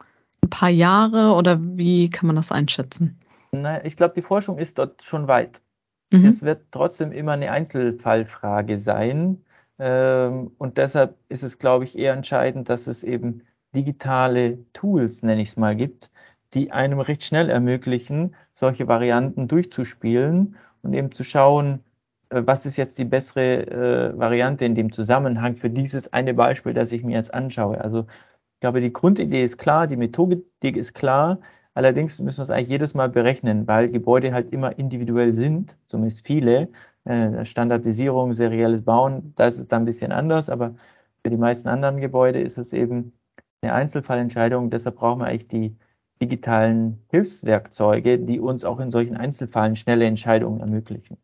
Ein 0.45 0.49
paar 0.51 0.69
Jahre 0.69 1.33
oder 1.33 1.57
wie 1.59 2.07
kann 2.11 2.27
man 2.27 2.35
das 2.35 2.51
einschätzen? 2.51 3.19
Nein, 3.51 3.81
ich 3.83 3.97
glaube, 3.97 4.13
die 4.13 4.21
Forschung 4.21 4.59
ist 4.59 4.77
dort 4.77 5.01
schon 5.01 5.27
weit. 5.27 5.63
Mhm. 6.11 6.25
Es 6.25 6.43
wird 6.43 6.67
trotzdem 6.69 7.11
immer 7.11 7.31
eine 7.31 7.49
Einzelfallfrage 7.49 8.77
sein. 8.77 9.43
Ähm, 9.79 10.51
und 10.59 10.77
deshalb 10.77 11.17
ist 11.29 11.41
es, 11.41 11.57
glaube 11.57 11.85
ich, 11.85 11.97
eher 11.97 12.13
entscheidend, 12.13 12.69
dass 12.69 12.85
es 12.85 13.03
eben 13.03 13.41
digitale 13.73 14.59
Tools, 14.73 15.23
nenne 15.23 15.41
ich 15.41 15.49
es 15.49 15.57
mal, 15.57 15.75
gibt, 15.75 16.11
die 16.53 16.71
einem 16.71 16.99
recht 16.99 17.23
schnell 17.23 17.49
ermöglichen, 17.49 18.35
solche 18.53 18.87
Varianten 18.87 19.47
durchzuspielen 19.47 20.57
und 20.83 20.93
eben 20.93 21.11
zu 21.11 21.23
schauen, 21.23 21.83
äh, 22.29 22.43
was 22.45 22.67
ist 22.67 22.77
jetzt 22.77 22.99
die 22.99 23.05
bessere 23.05 24.11
äh, 24.13 24.19
Variante 24.19 24.63
in 24.63 24.75
dem 24.75 24.91
Zusammenhang 24.91 25.55
für 25.55 25.71
dieses 25.71 26.13
eine 26.13 26.35
Beispiel, 26.35 26.75
das 26.75 26.91
ich 26.91 27.03
mir 27.03 27.15
jetzt 27.15 27.33
anschaue. 27.33 27.81
Also 27.81 28.05
glaube, 28.65 28.81
die 28.81 28.93
Grundidee 28.93 29.43
ist 29.43 29.57
klar, 29.57 29.87
die 29.87 29.97
Methodik 29.97 30.45
ist 30.77 30.93
klar, 30.93 31.39
Allerdings 31.75 32.19
müssen 32.21 32.37
wir 32.39 32.43
es 32.43 32.49
eigentlich 32.49 32.69
jedes 32.69 32.93
Mal 32.93 33.09
berechnen, 33.09 33.67
weil 33.67 33.89
Gebäude 33.91 34.33
halt 34.33 34.53
immer 34.53 34.77
individuell 34.79 35.33
sind, 35.33 35.77
zumindest 35.87 36.25
viele. 36.25 36.69
Äh, 37.03 37.45
Standardisierung, 37.45 38.33
serielles 38.33 38.83
Bauen, 38.83 39.33
da 39.35 39.47
ist 39.47 39.59
es 39.59 39.67
dann 39.67 39.83
ein 39.83 39.85
bisschen 39.85 40.11
anders, 40.13 40.49
aber 40.49 40.75
für 41.23 41.29
die 41.29 41.37
meisten 41.37 41.67
anderen 41.67 41.99
Gebäude 41.99 42.39
ist 42.41 42.57
es 42.57 42.73
eben 42.73 43.13
eine 43.61 43.73
Einzelfallentscheidung. 43.73 44.69
Deshalb 44.71 44.95
brauchen 44.97 45.19
wir 45.19 45.27
eigentlich 45.27 45.47
die 45.49 45.77
digitalen 46.21 47.03
Hilfswerkzeuge, 47.09 48.19
die 48.19 48.39
uns 48.39 48.63
auch 48.65 48.79
in 48.79 48.91
solchen 48.91 49.17
Einzelfällen 49.17 49.75
schnelle 49.75 50.05
Entscheidungen 50.05 50.61
ermöglichen. 50.61 51.17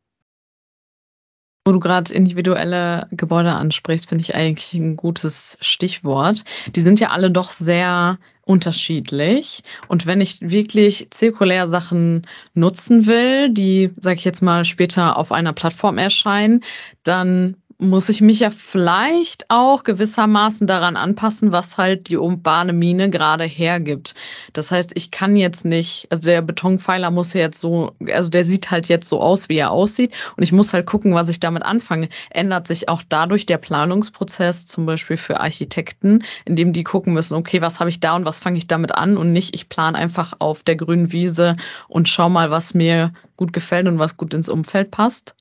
Wo 1.65 1.73
du 1.73 1.79
gerade 1.79 2.11
individuelle 2.11 3.07
Gebäude 3.11 3.51
ansprichst, 3.51 4.09
finde 4.09 4.23
ich 4.23 4.33
eigentlich 4.33 4.73
ein 4.73 4.97
gutes 4.97 5.57
Stichwort. 5.61 6.43
Die 6.75 6.81
sind 6.81 6.99
ja 6.99 7.09
alle 7.09 7.29
doch 7.29 7.51
sehr 7.51 8.17
unterschiedlich. 8.43 9.61
Und 9.87 10.07
wenn 10.07 10.21
ich 10.21 10.41
wirklich 10.41 11.07
zirkulär 11.11 11.67
Sachen 11.67 12.25
nutzen 12.55 13.05
will, 13.05 13.49
die, 13.53 13.91
sage 13.97 14.17
ich 14.17 14.25
jetzt 14.25 14.41
mal, 14.41 14.65
später 14.65 15.17
auf 15.17 15.31
einer 15.31 15.53
Plattform 15.53 15.99
erscheinen, 15.99 16.63
dann 17.03 17.57
muss 17.81 18.09
ich 18.09 18.21
mich 18.21 18.41
ja 18.41 18.51
vielleicht 18.51 19.49
auch 19.49 19.83
gewissermaßen 19.83 20.67
daran 20.67 20.95
anpassen, 20.95 21.51
was 21.51 21.79
halt 21.79 22.09
die 22.09 22.17
urbane 22.17 22.73
Mine 22.73 23.09
gerade 23.09 23.43
hergibt. 23.43 24.13
Das 24.53 24.69
heißt, 24.69 24.91
ich 24.93 25.09
kann 25.09 25.35
jetzt 25.35 25.65
nicht, 25.65 26.05
also 26.11 26.29
der 26.29 26.43
Betonpfeiler 26.43 27.09
muss 27.09 27.33
jetzt 27.33 27.59
so, 27.59 27.93
also 28.13 28.29
der 28.29 28.43
sieht 28.43 28.69
halt 28.69 28.87
jetzt 28.87 29.09
so 29.09 29.19
aus, 29.19 29.49
wie 29.49 29.57
er 29.57 29.71
aussieht. 29.71 30.13
Und 30.37 30.43
ich 30.43 30.51
muss 30.51 30.73
halt 30.73 30.85
gucken, 30.85 31.15
was 31.15 31.27
ich 31.27 31.39
damit 31.39 31.63
anfange. 31.63 32.09
Ändert 32.29 32.67
sich 32.67 32.87
auch 32.87 33.01
dadurch 33.09 33.47
der 33.47 33.57
Planungsprozess, 33.57 34.67
zum 34.67 34.85
Beispiel 34.85 35.17
für 35.17 35.39
Architekten, 35.39 36.23
indem 36.45 36.73
die 36.73 36.83
gucken 36.83 37.13
müssen, 37.13 37.33
okay, 37.33 37.61
was 37.61 37.79
habe 37.79 37.89
ich 37.89 37.99
da 37.99 38.15
und 38.15 38.25
was 38.25 38.39
fange 38.39 38.59
ich 38.59 38.67
damit 38.67 38.93
an 38.93 39.17
und 39.17 39.33
nicht, 39.33 39.55
ich 39.55 39.69
plane 39.69 39.97
einfach 39.97 40.33
auf 40.37 40.61
der 40.61 40.75
grünen 40.75 41.11
Wiese 41.11 41.55
und 41.87 42.07
schau 42.07 42.29
mal, 42.29 42.51
was 42.51 42.75
mir 42.75 43.11
gut 43.37 43.53
gefällt 43.53 43.87
und 43.87 43.97
was 43.97 44.17
gut 44.17 44.35
ins 44.35 44.49
Umfeld 44.49 44.91
passt. 44.91 45.35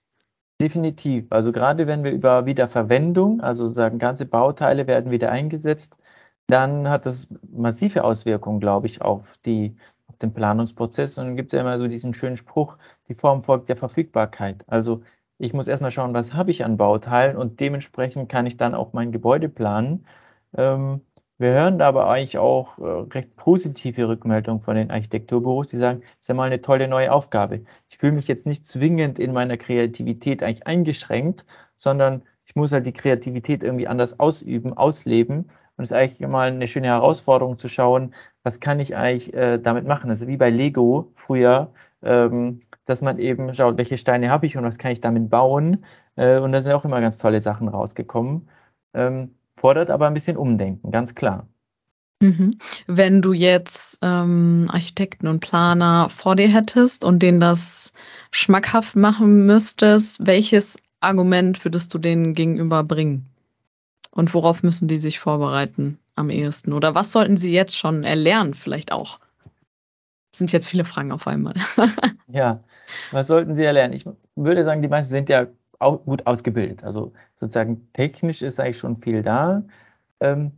Definitiv. 0.61 1.27
Also 1.31 1.53
gerade 1.53 1.87
wenn 1.87 2.05
wir 2.05 2.11
über 2.13 2.45
Wiederverwendung, 2.45 3.41
also 3.41 3.73
sagen 3.73 3.99
ganze 3.99 4.27
Bauteile 4.27 4.87
werden 4.87 5.11
wieder 5.11 5.31
eingesetzt, 5.33 5.97
dann 6.49 6.89
hat 6.91 7.07
das 7.07 7.29
massive 7.51 8.05
Auswirkungen, 8.05 8.61
glaube 8.61 8.87
ich, 8.87 9.01
auf, 9.01 9.39
die, 9.39 9.77
auf 10.09 10.19
den 10.19 10.35
Planungsprozess. 10.35 11.17
Und 11.17 11.27
dann 11.27 11.37
gibt 11.37 11.53
es 11.53 11.57
ja 11.57 11.63
immer 11.63 11.79
so 11.79 11.87
diesen 11.89 12.13
schönen 12.13 12.37
Spruch, 12.37 12.77
die 13.09 13.15
Form 13.15 13.41
folgt 13.41 13.71
der 13.71 13.77
Verfügbarkeit. 13.77 14.65
Also 14.69 15.03
ich 15.39 15.55
muss 15.55 15.67
erstmal 15.67 15.91
schauen, 15.91 16.13
was 16.13 16.35
habe 16.35 16.51
ich 16.51 16.65
an 16.65 16.77
Bauteilen 16.77 17.37
und 17.39 17.61
dementsprechend 17.61 18.29
kann 18.29 18.45
ich 18.47 18.59
dann 18.59 18.75
auch 18.75 18.93
mein 18.93 19.13
Gebäude 19.13 19.49
planen. 19.49 20.05
Ähm, 20.57 21.01
wir 21.41 21.53
hören 21.53 21.81
aber 21.81 22.09
eigentlich 22.09 22.37
auch 22.39 22.79
äh, 22.79 22.83
recht 23.15 23.35
positive 23.37 24.09
Rückmeldungen 24.09 24.61
von 24.61 24.77
den 24.77 24.91
Architekturbüros, 24.91 25.69
die 25.69 25.79
sagen, 25.79 26.03
es 26.03 26.21
ist 26.21 26.29
ja 26.29 26.35
mal 26.35 26.45
eine 26.45 26.61
tolle 26.61 26.87
neue 26.87 27.11
Aufgabe. 27.11 27.63
Ich 27.89 27.97
fühle 27.99 28.13
mich 28.13 28.29
jetzt 28.29 28.47
nicht 28.47 28.67
zwingend 28.67 29.19
in 29.19 29.33
meiner 29.33 29.57
Kreativität 29.57 30.43
eigentlich 30.43 30.67
eingeschränkt, 30.67 31.47
sondern 31.77 32.23
ich 32.45 32.55
muss 32.57 32.73
halt 32.73 32.85
die 32.85 32.93
Kreativität 32.93 33.65
irgendwie 33.65 33.89
anders 33.89 34.21
ausüben, 34.21 34.75
ausleben. 34.77 35.51
Und 35.77 35.85
es 35.85 35.91
ist 35.93 35.97
eigentlich 35.97 36.29
mal 36.29 36.49
eine 36.51 36.67
schöne 36.67 36.89
Herausforderung 36.89 37.57
zu 37.57 37.69
schauen, 37.69 38.15
was 38.43 38.61
kann 38.61 38.79
ich 38.79 38.95
eigentlich 38.97 39.33
äh, 39.33 39.59
damit 39.59 39.87
machen. 39.87 40.11
Also 40.11 40.27
wie 40.29 40.37
bei 40.37 40.51
Lego 40.51 41.11
früher, 41.15 41.73
ähm, 42.03 42.61
dass 42.85 43.01
man 43.01 43.19
eben 43.19 43.55
schaut, 43.55 43.79
welche 43.79 43.97
Steine 43.97 44.31
habe 44.31 44.45
ich 44.47 44.59
und 44.59 44.65
was 44.65 44.77
kann 44.79 44.93
ich 44.93 45.01
damit 45.01 45.31
bauen. 45.31 45.87
Äh, 46.17 46.39
und 46.41 46.53
da 46.53 46.61
sind 46.61 46.73
auch 46.73 46.85
immer 46.85 47.01
ganz 47.01 47.17
tolle 47.19 47.41
Sachen 47.41 47.69
rausgekommen. 47.69 48.49
Ähm, 48.95 49.35
fordert 49.61 49.91
aber 49.91 50.07
ein 50.07 50.15
bisschen 50.15 50.39
Umdenken, 50.39 50.91
ganz 50.91 51.15
klar. 51.15 51.47
Mhm. 52.23 52.59
Wenn 52.87 53.21
du 53.21 53.35
jetzt 53.35 53.99
ähm, 54.01 54.69
Architekten 54.71 55.27
und 55.27 55.41
Planer 55.41 56.09
vor 56.09 56.35
dir 56.35 56.49
hättest 56.49 57.05
und 57.05 57.19
denen 57.23 57.41
das 57.41 57.93
schmackhaft 58.31 58.97
machen 58.97 59.45
müsstest, 59.45 60.27
welches 60.27 60.79
Argument 61.01 61.63
würdest 61.63 61.93
du 61.93 61.99
denen 61.99 62.35
gegenüber 62.35 62.83
bringen? 62.85 63.27
Und 64.11 64.33
worauf 64.33 64.63
müssen 64.63 64.89
die 64.89 64.99
sich 64.99 65.19
vorbereiten 65.19 65.99
am 66.17 66.31
ehesten? 66.31 66.73
Oder 66.73 66.95
was 66.95 67.13
sollten 67.13 67.37
sie 67.37 67.53
jetzt 67.53 67.77
schon 67.77 68.03
erlernen, 68.03 68.55
vielleicht 68.55 68.93
auch? 68.93 69.19
Das 70.33 70.39
sind 70.39 70.53
jetzt 70.53 70.69
viele 70.69 70.85
Fragen 70.87 71.13
auf 71.13 71.27
einmal. 71.27 71.55
ja, 72.29 72.63
was 73.13 73.27
sollten 73.27 73.55
sie 73.55 73.65
erlernen? 73.65 73.93
Ich 73.93 74.07
würde 74.37 74.65
sagen, 74.65 74.81
die 74.81 74.89
meisten 74.89 75.13
sind 75.13 75.29
ja 75.29 75.47
gut 75.81 76.27
ausgebildet. 76.27 76.85
Also 76.85 77.13
sozusagen 77.35 77.89
technisch 77.93 78.43
ist 78.43 78.61
eigentlich 78.61 78.79
schon 78.79 78.97
viel 78.97 79.23
da. 79.23 79.65
Ähm, 80.21 80.53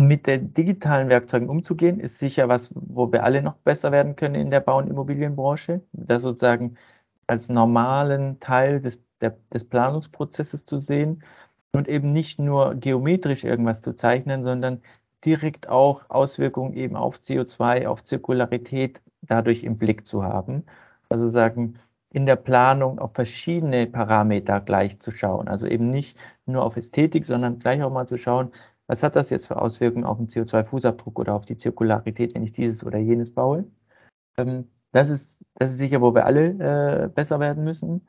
mit 0.00 0.26
den 0.26 0.52
digitalen 0.54 1.08
Werkzeugen 1.08 1.48
umzugehen, 1.48 2.00
ist 2.00 2.18
sicher 2.18 2.48
was, 2.48 2.70
wo 2.74 3.12
wir 3.12 3.24
alle 3.24 3.42
noch 3.42 3.54
besser 3.58 3.92
werden 3.92 4.16
können 4.16 4.34
in 4.34 4.50
der 4.50 4.60
Bau- 4.60 4.78
und 4.78 4.88
Immobilienbranche. 4.88 5.82
Das 5.92 6.22
sozusagen 6.22 6.76
als 7.26 7.48
normalen 7.48 8.40
Teil 8.40 8.80
des, 8.80 9.00
der, 9.20 9.36
des 9.52 9.64
Planungsprozesses 9.64 10.64
zu 10.64 10.80
sehen 10.80 11.22
und 11.72 11.88
eben 11.88 12.08
nicht 12.08 12.38
nur 12.38 12.74
geometrisch 12.74 13.44
irgendwas 13.44 13.80
zu 13.80 13.94
zeichnen, 13.94 14.44
sondern 14.44 14.82
direkt 15.24 15.68
auch 15.68 16.10
Auswirkungen 16.10 16.74
eben 16.74 16.96
auf 16.96 17.18
CO2, 17.18 17.86
auf 17.86 18.04
Zirkularität 18.04 19.00
dadurch 19.22 19.64
im 19.64 19.78
Blick 19.78 20.04
zu 20.06 20.24
haben. 20.24 20.64
Also 21.08 21.30
sagen, 21.30 21.78
in 22.12 22.26
der 22.26 22.36
Planung 22.36 22.98
auf 22.98 23.14
verschiedene 23.14 23.86
Parameter 23.86 24.60
gleich 24.60 25.00
zu 25.00 25.10
schauen. 25.10 25.48
Also 25.48 25.66
eben 25.66 25.88
nicht 25.88 26.18
nur 26.46 26.62
auf 26.62 26.76
Ästhetik, 26.76 27.24
sondern 27.24 27.58
gleich 27.58 27.82
auch 27.82 27.90
mal 27.90 28.06
zu 28.06 28.18
schauen, 28.18 28.52
was 28.86 29.02
hat 29.02 29.16
das 29.16 29.30
jetzt 29.30 29.46
für 29.46 29.56
Auswirkungen 29.60 30.04
auf 30.04 30.18
den 30.18 30.26
CO2-Fußabdruck 30.26 31.18
oder 31.18 31.34
auf 31.34 31.46
die 31.46 31.56
Zirkularität, 31.56 32.34
wenn 32.34 32.42
ich 32.42 32.52
dieses 32.52 32.84
oder 32.84 32.98
jenes 32.98 33.32
baue. 33.32 33.64
Ähm, 34.36 34.68
das, 34.92 35.08
ist, 35.08 35.42
das 35.54 35.70
ist 35.70 35.78
sicher, 35.78 36.02
wo 36.02 36.14
wir 36.14 36.26
alle 36.26 37.04
äh, 37.04 37.08
besser 37.08 37.40
werden 37.40 37.64
müssen. 37.64 38.06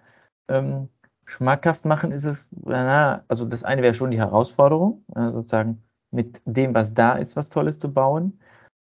Ähm, 0.49 0.89
schmackhaft 1.25 1.85
machen 1.85 2.11
ist 2.11 2.25
es, 2.25 2.49
na, 2.51 3.23
also 3.29 3.45
das 3.45 3.63
eine 3.63 3.81
wäre 3.81 3.93
schon 3.93 4.11
die 4.11 4.17
Herausforderung, 4.17 5.05
äh, 5.15 5.31
sozusagen 5.31 5.81
mit 6.11 6.41
dem, 6.45 6.75
was 6.75 6.93
da 6.93 7.13
ist, 7.13 7.35
was 7.37 7.49
Tolles 7.49 7.79
zu 7.79 7.93
bauen. 7.93 8.39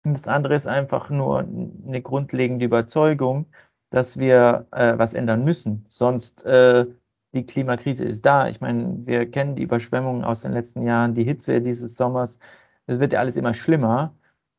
Und 0.04 0.13
das 0.13 0.28
andere 0.28 0.56
ist 0.56 0.67
einfach 0.67 1.10
nur 1.10 1.39
eine 1.39 2.01
grundlegende 2.01 2.65
Überzeugung, 2.65 3.47
dass 3.89 4.17
wir 4.17 4.67
äh, 4.71 4.98
was 4.98 5.13
ändern 5.13 5.43
müssen. 5.43 5.86
Sonst 5.89 6.45
äh, 6.45 6.86
die 7.34 7.45
Klimakrise 7.45 8.06
ist 8.06 8.26
da. 8.26 8.48
Ich 8.48 8.62
meine, 8.62 9.06
wir 9.06 9.30
kennen 9.30 9.56
die 9.56 9.63
Überschwemmungen 9.63 10.24
aus 10.24 10.41
den 10.41 10.54
letzten 10.54 10.84
Jahren, 10.84 11.13
die 11.13 11.24
Hitze 11.24 11.62
dieses 11.62 11.95
Sommers. 11.98 12.39
Es 12.88 13.00
wird 13.00 13.13
ja 13.13 13.19
alles 13.19 13.36
immer 13.36 13.54
schlimmer. 13.54 14.15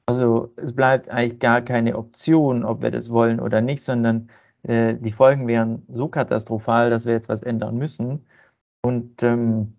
Also 0.07 0.53
es 0.57 0.75
bleibt 0.75 1.09
eigentlich 1.09 1.41
gar 1.41 1.63
keine 1.63 1.97
Option, 1.97 2.65
ob 2.65 2.83
wir 2.83 2.91
das 2.91 3.11
wollen 3.11 3.41
oder 3.41 3.61
nicht, 3.61 3.83
sondern 3.83 4.31
äh, 4.63 4.95
die 4.97 5.13
Folgen 5.13 5.49
wären 5.49 5.85
so 5.89 6.09
katastrophal, 6.09 6.91
dass 6.91 7.07
wir 7.07 7.13
jetzt 7.13 7.29
was 7.29 7.43
ändern 7.43 7.77
müssen. 7.79 8.27
Und 8.83 9.23
ähm, 9.23 9.77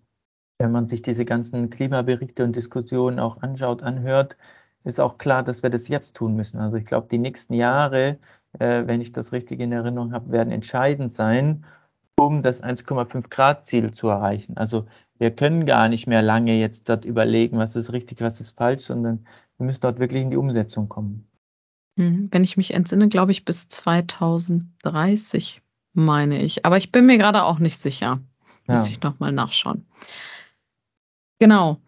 wenn 0.58 0.72
man 0.72 0.88
sich 0.88 1.02
diese 1.02 1.24
ganzen 1.24 1.70
Klimaberichte 1.70 2.44
und 2.44 2.56
Diskussionen 2.56 3.18
auch 3.20 3.42
anschaut, 3.42 3.82
anhört, 3.82 4.36
ist 4.84 5.00
auch 5.00 5.18
klar, 5.18 5.42
dass 5.42 5.62
wir 5.62 5.70
das 5.70 5.88
jetzt 5.88 6.16
tun 6.16 6.34
müssen. 6.36 6.58
Also 6.58 6.76
ich 6.76 6.86
glaube, 6.86 7.08
die 7.10 7.18
nächsten 7.18 7.54
Jahre, 7.54 8.18
äh, 8.58 8.86
wenn 8.86 9.00
ich 9.00 9.12
das 9.12 9.32
richtig 9.32 9.60
in 9.60 9.72
Erinnerung 9.72 10.12
habe, 10.12 10.30
werden 10.32 10.52
entscheidend 10.52 11.12
sein, 11.12 11.64
um 12.16 12.42
das 12.42 12.62
1,5 12.62 13.28
Grad 13.30 13.64
Ziel 13.64 13.92
zu 13.92 14.08
erreichen. 14.08 14.56
Also 14.56 14.86
wir 15.18 15.30
können 15.30 15.66
gar 15.66 15.88
nicht 15.88 16.06
mehr 16.06 16.22
lange 16.22 16.58
jetzt 16.58 16.88
dort 16.88 17.04
überlegen, 17.04 17.58
was 17.58 17.76
ist 17.76 17.92
richtig, 17.92 18.20
was 18.20 18.40
ist 18.40 18.56
falsch, 18.56 18.82
sondern 18.82 19.26
wir 19.56 19.66
müssen 19.66 19.80
dort 19.80 19.98
wirklich 19.98 20.22
in 20.22 20.30
die 20.30 20.36
Umsetzung 20.36 20.88
kommen. 20.88 21.28
Hm, 21.98 22.28
wenn 22.30 22.44
ich 22.44 22.56
mich 22.56 22.74
entsinne, 22.74 23.08
glaube 23.08 23.32
ich, 23.32 23.44
bis 23.44 23.68
2030 23.68 25.62
meine 25.94 26.40
ich. 26.42 26.64
Aber 26.64 26.76
ich 26.76 26.92
bin 26.92 27.06
mir 27.06 27.18
gerade 27.18 27.42
auch 27.42 27.58
nicht 27.58 27.76
sicher. 27.78 28.20
Ja. 28.66 28.74
Muss 28.74 28.88
ich 28.88 29.02
nochmal 29.02 29.32
nachschauen. 29.32 29.86
Genau. 31.40 31.78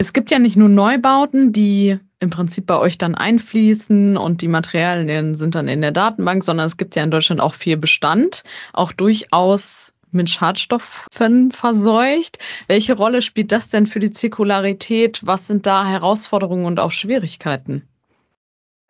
Es 0.00 0.14
gibt 0.14 0.30
ja 0.30 0.38
nicht 0.38 0.56
nur 0.56 0.70
Neubauten, 0.70 1.52
die 1.52 1.98
im 2.20 2.30
Prinzip 2.30 2.64
bei 2.64 2.78
euch 2.78 2.96
dann 2.96 3.14
einfließen 3.14 4.16
und 4.16 4.40
die 4.40 4.48
Materialien 4.48 5.34
sind 5.34 5.54
dann 5.54 5.68
in 5.68 5.82
der 5.82 5.92
Datenbank, 5.92 6.42
sondern 6.42 6.64
es 6.64 6.78
gibt 6.78 6.96
ja 6.96 7.04
in 7.04 7.10
Deutschland 7.10 7.42
auch 7.42 7.52
viel 7.52 7.76
Bestand, 7.76 8.42
auch 8.72 8.92
durchaus 8.92 9.92
mit 10.10 10.30
Schadstoffen 10.30 11.50
verseucht. 11.50 12.38
Welche 12.66 12.96
Rolle 12.96 13.20
spielt 13.20 13.52
das 13.52 13.68
denn 13.68 13.86
für 13.86 14.00
die 14.00 14.10
Zirkularität? 14.10 15.20
Was 15.26 15.48
sind 15.48 15.66
da 15.66 15.86
Herausforderungen 15.86 16.64
und 16.64 16.80
auch 16.80 16.92
Schwierigkeiten? 16.92 17.86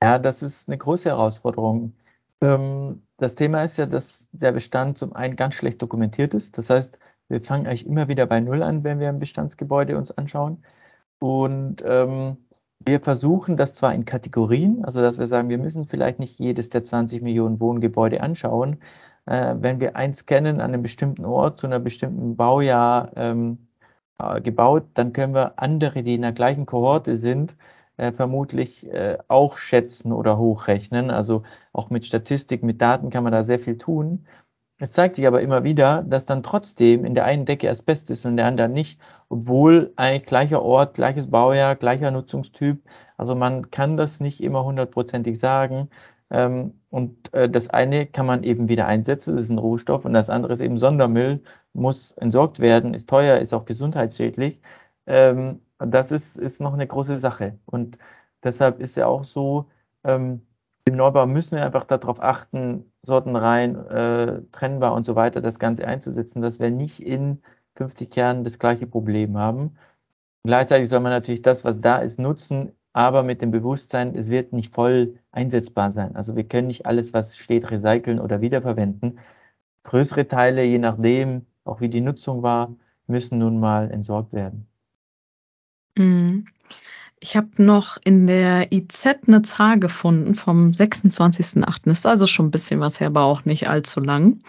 Ja, 0.04 0.16
das 0.16 0.44
ist 0.44 0.68
eine 0.68 0.78
große 0.78 1.08
Herausforderung. 1.08 1.92
Ähm, 2.40 3.02
das 3.16 3.34
Thema 3.34 3.64
ist 3.64 3.78
ja, 3.78 3.86
dass 3.86 4.28
der 4.30 4.52
Bestand 4.52 4.96
zum 4.96 5.12
einen 5.14 5.34
ganz 5.34 5.54
schlecht 5.54 5.82
dokumentiert 5.82 6.34
ist. 6.34 6.56
Das 6.56 6.70
heißt, 6.70 7.00
wir 7.26 7.40
fangen 7.40 7.66
eigentlich 7.66 7.84
immer 7.84 8.06
wieder 8.06 8.26
bei 8.26 8.38
Null 8.38 8.62
an, 8.62 8.84
wenn 8.84 9.00
wir 9.00 9.08
ein 9.08 9.18
Bestandsgebäude 9.18 9.98
uns 9.98 10.12
anschauen. 10.12 10.62
Und 11.20 11.82
ähm, 11.86 12.38
wir 12.80 13.00
versuchen 13.00 13.56
das 13.56 13.74
zwar 13.74 13.94
in 13.94 14.04
Kategorien, 14.06 14.84
also 14.84 15.00
dass 15.00 15.18
wir 15.18 15.26
sagen, 15.26 15.50
wir 15.50 15.58
müssen 15.58 15.84
vielleicht 15.84 16.18
nicht 16.18 16.38
jedes 16.38 16.70
der 16.70 16.82
20 16.84 17.22
Millionen 17.22 17.60
Wohngebäude 17.60 18.22
anschauen. 18.22 18.78
Äh, 19.26 19.56
wenn 19.58 19.80
wir 19.80 19.96
eins 19.96 20.26
kennen 20.26 20.60
an 20.60 20.72
einem 20.72 20.82
bestimmten 20.82 21.24
Ort 21.26 21.60
zu 21.60 21.66
einer 21.66 21.78
bestimmten 21.80 22.36
Baujahr 22.36 23.12
ähm, 23.16 23.68
äh, 24.18 24.40
gebaut, 24.40 24.84
dann 24.94 25.12
können 25.12 25.34
wir 25.34 25.58
andere, 25.58 26.02
die 26.02 26.14
in 26.14 26.22
der 26.22 26.32
gleichen 26.32 26.66
Kohorte 26.66 27.18
sind, 27.18 27.56
äh, 27.98 28.12
vermutlich 28.12 28.86
äh, 28.88 29.18
auch 29.28 29.58
schätzen 29.58 30.12
oder 30.12 30.38
hochrechnen. 30.38 31.10
Also 31.10 31.42
auch 31.72 31.90
mit 31.90 32.06
Statistik, 32.06 32.62
mit 32.62 32.80
Daten 32.80 33.10
kann 33.10 33.24
man 33.24 33.32
da 33.32 33.44
sehr 33.44 33.58
viel 33.58 33.76
tun. 33.78 34.26
Es 34.82 34.92
zeigt 34.92 35.16
sich 35.16 35.26
aber 35.26 35.42
immer 35.42 35.62
wieder, 35.62 36.02
dass 36.02 36.24
dann 36.24 36.42
trotzdem 36.42 37.04
in 37.04 37.14
der 37.14 37.24
einen 37.26 37.44
Decke 37.44 37.68
Asbest 37.70 38.08
ist 38.10 38.24
und 38.24 38.32
in 38.32 38.36
der 38.38 38.46
anderen 38.46 38.72
nicht, 38.72 38.98
obwohl 39.28 39.92
eigentlich 39.96 40.24
gleicher 40.26 40.62
Ort, 40.62 40.94
gleiches 40.94 41.30
Baujahr, 41.30 41.76
gleicher 41.76 42.10
Nutzungstyp. 42.10 42.82
Also 43.18 43.34
man 43.34 43.70
kann 43.70 43.96
das 43.98 44.20
nicht 44.20 44.42
immer 44.42 44.64
hundertprozentig 44.64 45.38
sagen. 45.38 45.90
Ähm, 46.30 46.80
und 46.90 47.32
äh, 47.34 47.48
das 47.50 47.68
eine 47.68 48.06
kann 48.06 48.24
man 48.26 48.42
eben 48.42 48.68
wieder 48.68 48.86
einsetzen, 48.86 49.36
das 49.36 49.44
ist 49.44 49.50
ein 49.50 49.58
Rohstoff, 49.58 50.04
und 50.04 50.14
das 50.14 50.30
andere 50.30 50.52
ist 50.52 50.60
eben 50.60 50.78
Sondermüll, 50.78 51.42
muss 51.74 52.12
entsorgt 52.12 52.60
werden, 52.60 52.94
ist 52.94 53.08
teuer, 53.08 53.38
ist 53.38 53.52
auch 53.52 53.64
gesundheitsschädlich. 53.66 54.60
Ähm, 55.06 55.60
das 55.78 56.12
ist, 56.12 56.36
ist 56.36 56.60
noch 56.60 56.72
eine 56.74 56.86
große 56.86 57.18
Sache. 57.18 57.58
Und 57.66 57.98
deshalb 58.44 58.80
ist 58.80 58.96
ja 58.96 59.06
auch 59.06 59.24
so, 59.24 59.68
ähm, 60.04 60.46
im 60.84 60.96
Neubau 60.96 61.26
müssen 61.26 61.56
wir 61.56 61.64
einfach 61.66 61.84
darauf 61.84 62.22
achten, 62.22 62.89
Sortenreihen, 63.02 63.76
äh, 63.88 64.42
trennbar 64.52 64.94
und 64.94 65.06
so 65.06 65.16
weiter, 65.16 65.40
das 65.40 65.58
Ganze 65.58 65.86
einzusetzen, 65.86 66.42
dass 66.42 66.60
wir 66.60 66.70
nicht 66.70 67.00
in 67.00 67.42
50 67.76 68.10
Kernen 68.10 68.44
das 68.44 68.58
gleiche 68.58 68.86
Problem 68.86 69.36
haben. 69.38 69.76
Gleichzeitig 70.44 70.88
soll 70.88 71.00
man 71.00 71.12
natürlich 71.12 71.42
das, 71.42 71.64
was 71.64 71.80
da 71.80 71.98
ist, 71.98 72.18
nutzen, 72.18 72.72
aber 72.92 73.22
mit 73.22 73.42
dem 73.42 73.50
Bewusstsein, 73.50 74.14
es 74.14 74.30
wird 74.30 74.52
nicht 74.52 74.74
voll 74.74 75.18
einsetzbar 75.32 75.92
sein. 75.92 76.16
Also 76.16 76.36
wir 76.36 76.44
können 76.44 76.66
nicht 76.68 76.86
alles, 76.86 77.12
was 77.14 77.36
steht, 77.36 77.70
recyceln 77.70 78.20
oder 78.20 78.40
wiederverwenden. 78.40 79.18
Größere 79.84 80.26
Teile, 80.28 80.64
je 80.64 80.78
nachdem, 80.78 81.46
auch 81.64 81.80
wie 81.80 81.88
die 81.88 82.00
Nutzung 82.00 82.42
war, 82.42 82.74
müssen 83.06 83.38
nun 83.38 83.60
mal 83.60 83.90
entsorgt 83.90 84.32
werden. 84.32 84.66
Mhm. 85.96 86.46
Ich 87.22 87.36
habe 87.36 87.62
noch 87.62 87.98
in 88.02 88.26
der 88.26 88.72
IZ 88.72 89.06
eine 89.26 89.42
Zahl 89.42 89.78
gefunden 89.78 90.34
vom 90.34 90.70
26.08. 90.70 91.90
Ist 91.90 92.06
also 92.06 92.26
schon 92.26 92.46
ein 92.46 92.50
bisschen 92.50 92.80
was 92.80 92.98
her, 92.98 93.08
aber 93.08 93.24
auch 93.24 93.44
nicht 93.44 93.68
allzu 93.68 94.00
lang. 94.00 94.40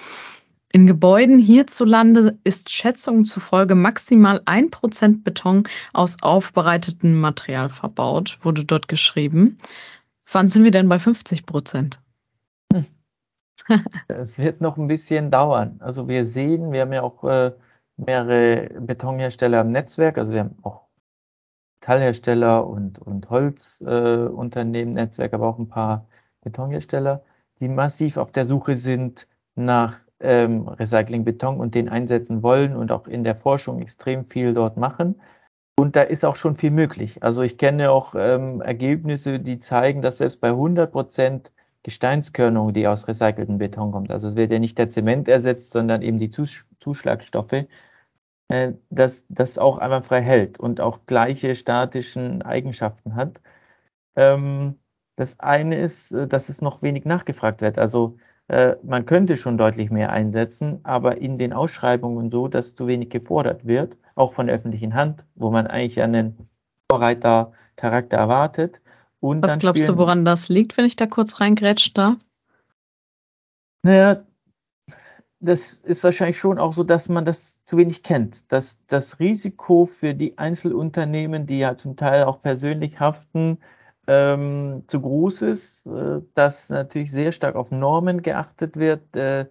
In 0.71 0.87
Gebäuden 0.87 1.37
hierzulande 1.37 2.37
ist 2.45 2.69
Schätzungen 2.69 3.25
zufolge 3.25 3.75
maximal 3.75 4.39
1% 4.45 5.21
Beton 5.21 5.67
aus 5.91 6.23
aufbereitetem 6.23 7.19
Material 7.19 7.67
verbaut, 7.67 8.39
wurde 8.41 8.63
dort 8.63 8.87
geschrieben. 8.87 9.57
Wann 10.31 10.47
sind 10.47 10.63
wir 10.63 10.71
denn 10.71 10.87
bei 10.87 10.97
50 10.97 11.45
Prozent? 11.45 11.99
Es 14.07 14.39
wird 14.39 14.61
noch 14.61 14.77
ein 14.77 14.87
bisschen 14.87 15.29
dauern. 15.29 15.75
Also 15.79 16.07
wir 16.07 16.23
sehen, 16.23 16.71
wir 16.71 16.81
haben 16.81 16.93
ja 16.93 17.03
auch 17.03 17.23
äh, 17.23 17.51
mehrere 17.97 18.69
Betonhersteller 18.79 19.61
im 19.61 19.71
Netzwerk, 19.71 20.17
also 20.17 20.31
wir 20.31 20.39
haben 20.41 20.57
auch 20.63 20.87
Metallhersteller 21.81 22.67
und, 22.67 22.99
und 22.99 23.29
Holzunternehmen, 23.29 24.95
äh, 24.95 25.01
Netzwerk, 25.01 25.33
aber 25.33 25.47
auch 25.47 25.57
ein 25.57 25.67
paar 25.67 26.07
Betonhersteller, 26.41 27.23
die 27.59 27.67
massiv 27.67 28.17
auf 28.17 28.31
der 28.31 28.45
Suche 28.45 28.75
sind 28.75 29.27
nach 29.55 29.99
ähm, 30.19 30.67
Recycling-Beton 30.67 31.59
und 31.59 31.73
den 31.73 31.89
einsetzen 31.89 32.43
wollen 32.43 32.75
und 32.75 32.91
auch 32.91 33.07
in 33.07 33.23
der 33.23 33.35
Forschung 33.35 33.81
extrem 33.81 34.25
viel 34.25 34.53
dort 34.53 34.77
machen. 34.77 35.19
Und 35.79 35.95
da 35.95 36.03
ist 36.03 36.23
auch 36.23 36.35
schon 36.35 36.53
viel 36.53 36.69
möglich. 36.69 37.23
Also 37.23 37.41
ich 37.41 37.57
kenne 37.57 37.89
auch 37.89 38.13
ähm, 38.15 38.61
Ergebnisse, 38.61 39.39
die 39.39 39.57
zeigen, 39.57 40.03
dass 40.03 40.17
selbst 40.17 40.39
bei 40.39 40.49
100 40.49 40.91
Prozent 40.91 41.51
Gesteinskörnung, 41.81 42.73
die 42.73 42.87
aus 42.87 43.07
recyceltem 43.07 43.57
Beton 43.57 43.91
kommt, 43.91 44.11
also 44.11 44.27
es 44.27 44.35
wird 44.35 44.51
ja 44.51 44.59
nicht 44.59 44.77
der 44.77 44.89
Zement 44.89 45.27
ersetzt, 45.27 45.71
sondern 45.71 46.03
eben 46.03 46.19
die 46.19 46.29
Zus 46.29 46.63
Zuschlagstoffe, 46.79 47.65
dass 48.89 49.25
das 49.29 49.57
auch 49.57 49.77
einwandfrei 49.77 50.21
hält 50.21 50.59
und 50.59 50.81
auch 50.81 51.05
gleiche 51.05 51.55
statischen 51.55 52.41
Eigenschaften 52.41 53.15
hat. 53.15 53.41
Ähm, 54.15 54.79
das 55.15 55.39
eine 55.39 55.77
ist, 55.77 56.11
äh, 56.11 56.27
dass 56.27 56.49
es 56.49 56.61
noch 56.61 56.81
wenig 56.81 57.05
nachgefragt 57.05 57.61
wird. 57.61 57.77
Also 57.77 58.17
äh, 58.47 58.75
man 58.83 59.05
könnte 59.05 59.37
schon 59.37 59.57
deutlich 59.57 59.91
mehr 59.91 60.11
einsetzen, 60.11 60.79
aber 60.83 61.17
in 61.17 61.37
den 61.37 61.53
Ausschreibungen 61.53 62.31
so, 62.31 62.47
dass 62.47 62.75
zu 62.75 62.87
wenig 62.87 63.09
gefordert 63.09 63.65
wird, 63.65 63.97
auch 64.15 64.33
von 64.33 64.47
der 64.47 64.55
öffentlichen 64.55 64.93
Hand, 64.93 65.25
wo 65.35 65.51
man 65.51 65.67
eigentlich 65.67 66.01
einen 66.01 66.49
Vorreitercharakter 66.91 68.17
erwartet. 68.17 68.81
Und 69.19 69.43
Was 69.43 69.59
glaubst 69.59 69.87
du, 69.87 69.97
woran 69.97 70.25
das 70.25 70.49
liegt, 70.49 70.75
wenn 70.77 70.85
ich 70.85 70.95
da 70.95 71.05
kurz 71.05 71.39
reingrätschen 71.39 71.93
darf? 71.93 72.17
Naja, 73.83 74.23
das 75.41 75.73
ist 75.73 76.03
wahrscheinlich 76.03 76.37
schon 76.37 76.59
auch 76.59 76.73
so, 76.73 76.83
dass 76.83 77.09
man 77.09 77.25
das 77.25 77.63
zu 77.65 77.77
wenig 77.77 78.03
kennt. 78.03 78.51
Dass 78.51 78.77
das 78.87 79.19
Risiko 79.19 79.85
für 79.85 80.13
die 80.13 80.37
Einzelunternehmen, 80.37 81.45
die 81.47 81.59
ja 81.59 81.75
zum 81.75 81.95
Teil 81.97 82.23
auch 82.25 82.41
persönlich 82.41 82.99
haften, 82.99 83.57
ähm, 84.07 84.83
zu 84.87 85.01
groß 85.01 85.41
ist, 85.43 85.85
äh, 85.87 86.21
dass 86.35 86.69
natürlich 86.69 87.11
sehr 87.11 87.31
stark 87.31 87.55
auf 87.55 87.71
Normen 87.71 88.21
geachtet 88.21 88.77
wird, 88.77 89.15
äh, 89.15 89.47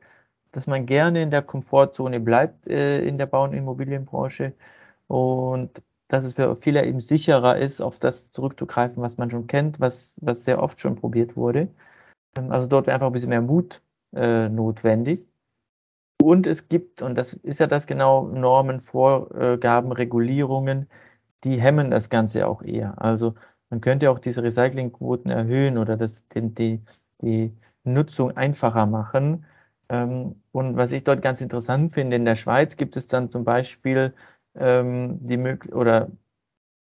dass 0.53 0.67
man 0.67 0.87
gerne 0.87 1.23
in 1.23 1.31
der 1.31 1.43
Komfortzone 1.43 2.21
bleibt 2.21 2.69
äh, 2.69 3.01
in 3.05 3.19
der 3.19 3.27
Bau- 3.27 3.45
und 3.45 3.55
Immobilienbranche 3.55 4.55
und 5.09 5.83
dass 6.09 6.25
es 6.25 6.35
für 6.35 6.57
viele 6.57 6.85
eben 6.87 7.01
sicherer 7.01 7.57
ist, 7.59 7.81
auf 7.81 7.99
das 7.99 8.31
zurückzugreifen, 8.33 9.03
was 9.03 9.19
man 9.19 9.31
schon 9.31 9.47
kennt, 9.47 9.81
was, 9.81 10.17
was 10.21 10.45
sehr 10.45 10.63
oft 10.63 10.81
schon 10.81 10.97
probiert 10.97 11.37
wurde. 11.37 11.69
Ähm, 12.37 12.53
also 12.53 12.67
dort 12.67 12.87
wäre 12.87 12.97
einfach 12.97 13.09
ein 13.09 13.13
bisschen 13.13 13.31
mehr 13.31 13.43
Mut 13.43 13.83
äh, 14.15 14.49
notwendig. 14.49 15.30
Und 16.21 16.47
es 16.47 16.69
gibt, 16.69 17.03
und 17.03 17.17
das 17.17 17.33
ist 17.35 17.61
ja 17.61 17.67
das 17.67 17.87
genau, 17.87 18.27
Normen, 18.29 18.81
Vorgaben, 18.81 19.93
Regulierungen, 19.93 20.89
die 21.45 21.61
hemmen 21.61 21.91
das 21.91 22.11
Ganze 22.11 22.47
auch 22.47 22.63
eher. 22.63 23.01
Also 23.03 23.35
man 23.71 23.81
könnte 23.81 24.11
auch 24.11 24.19
diese 24.19 24.43
Recyclingquoten 24.43 25.31
erhöhen 25.31 25.79
oder 25.79 25.97
das, 25.97 26.29
den, 26.29 26.55
die, 26.55 26.83
die 27.23 27.57
Nutzung 27.85 28.37
einfacher 28.37 28.87
machen. 28.87 29.47
Ähm, 29.89 30.43
und 30.53 30.77
was 30.77 30.93
ich 30.93 31.05
dort 31.05 31.23
ganz 31.23 31.41
interessant 31.41 31.93
finde, 31.95 32.17
in 32.17 32.25
der 32.27 32.37
Schweiz 32.37 32.77
gibt 32.77 32.97
es 32.97 33.07
dann 33.07 33.31
zum 33.31 33.45
Beispiel 33.45 34.15
ähm, 34.55 35.19
die 35.27 35.37
Möglichkeit, 35.39 35.75
oder 35.81 36.11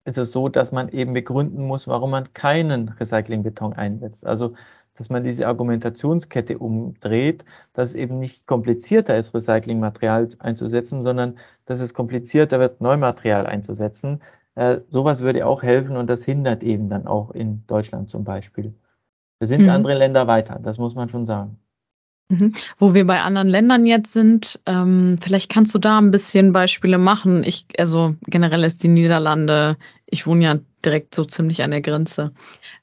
ist 0.04 0.18
es 0.18 0.32
so, 0.32 0.48
dass 0.48 0.72
man 0.72 0.88
eben 0.90 1.12
begründen 1.12 1.64
muss, 1.66 1.88
warum 1.88 2.10
man 2.12 2.32
keinen 2.32 2.90
Recyclingbeton 2.90 3.72
einsetzt. 3.74 4.26
Also, 4.26 4.54
dass 4.96 5.10
man 5.10 5.22
diese 5.22 5.46
Argumentationskette 5.46 6.58
umdreht, 6.58 7.44
dass 7.72 7.90
es 7.90 7.94
eben 7.94 8.18
nicht 8.18 8.46
komplizierter 8.46 9.16
ist, 9.16 9.34
Recyclingmaterial 9.34 10.28
einzusetzen, 10.38 11.02
sondern 11.02 11.38
dass 11.66 11.80
es 11.80 11.94
komplizierter 11.94 12.58
wird, 12.58 12.80
Neumaterial 12.80 13.46
einzusetzen. 13.46 14.22
Äh, 14.54 14.80
sowas 14.88 15.20
würde 15.20 15.46
auch 15.46 15.62
helfen 15.62 15.96
und 15.96 16.08
das 16.08 16.24
hindert 16.24 16.62
eben 16.62 16.88
dann 16.88 17.06
auch 17.06 17.30
in 17.30 17.64
Deutschland 17.66 18.10
zum 18.10 18.24
Beispiel. 18.24 18.74
Da 19.38 19.46
sind 19.46 19.62
mhm. 19.62 19.70
andere 19.70 19.94
Länder 19.94 20.26
weiter, 20.26 20.58
das 20.60 20.78
muss 20.78 20.94
man 20.94 21.08
schon 21.08 21.26
sagen. 21.26 21.58
Mhm. 22.28 22.54
Wo 22.78 22.92
wir 22.92 23.06
bei 23.06 23.20
anderen 23.20 23.48
Ländern 23.48 23.86
jetzt 23.86 24.12
sind, 24.12 24.58
ähm, 24.66 25.16
vielleicht 25.20 25.50
kannst 25.50 25.74
du 25.74 25.78
da 25.78 25.98
ein 25.98 26.10
bisschen 26.10 26.52
Beispiele 26.52 26.98
machen. 26.98 27.44
Ich, 27.44 27.66
also 27.78 28.16
generell 28.26 28.64
ist 28.64 28.82
die 28.82 28.88
Niederlande, 28.88 29.76
ich 30.06 30.26
wohne 30.26 30.44
ja 30.44 30.58
direkt 30.86 31.14
so 31.14 31.24
ziemlich 31.24 31.62
an 31.62 31.72
der 31.72 31.82
Grenze, 31.82 32.32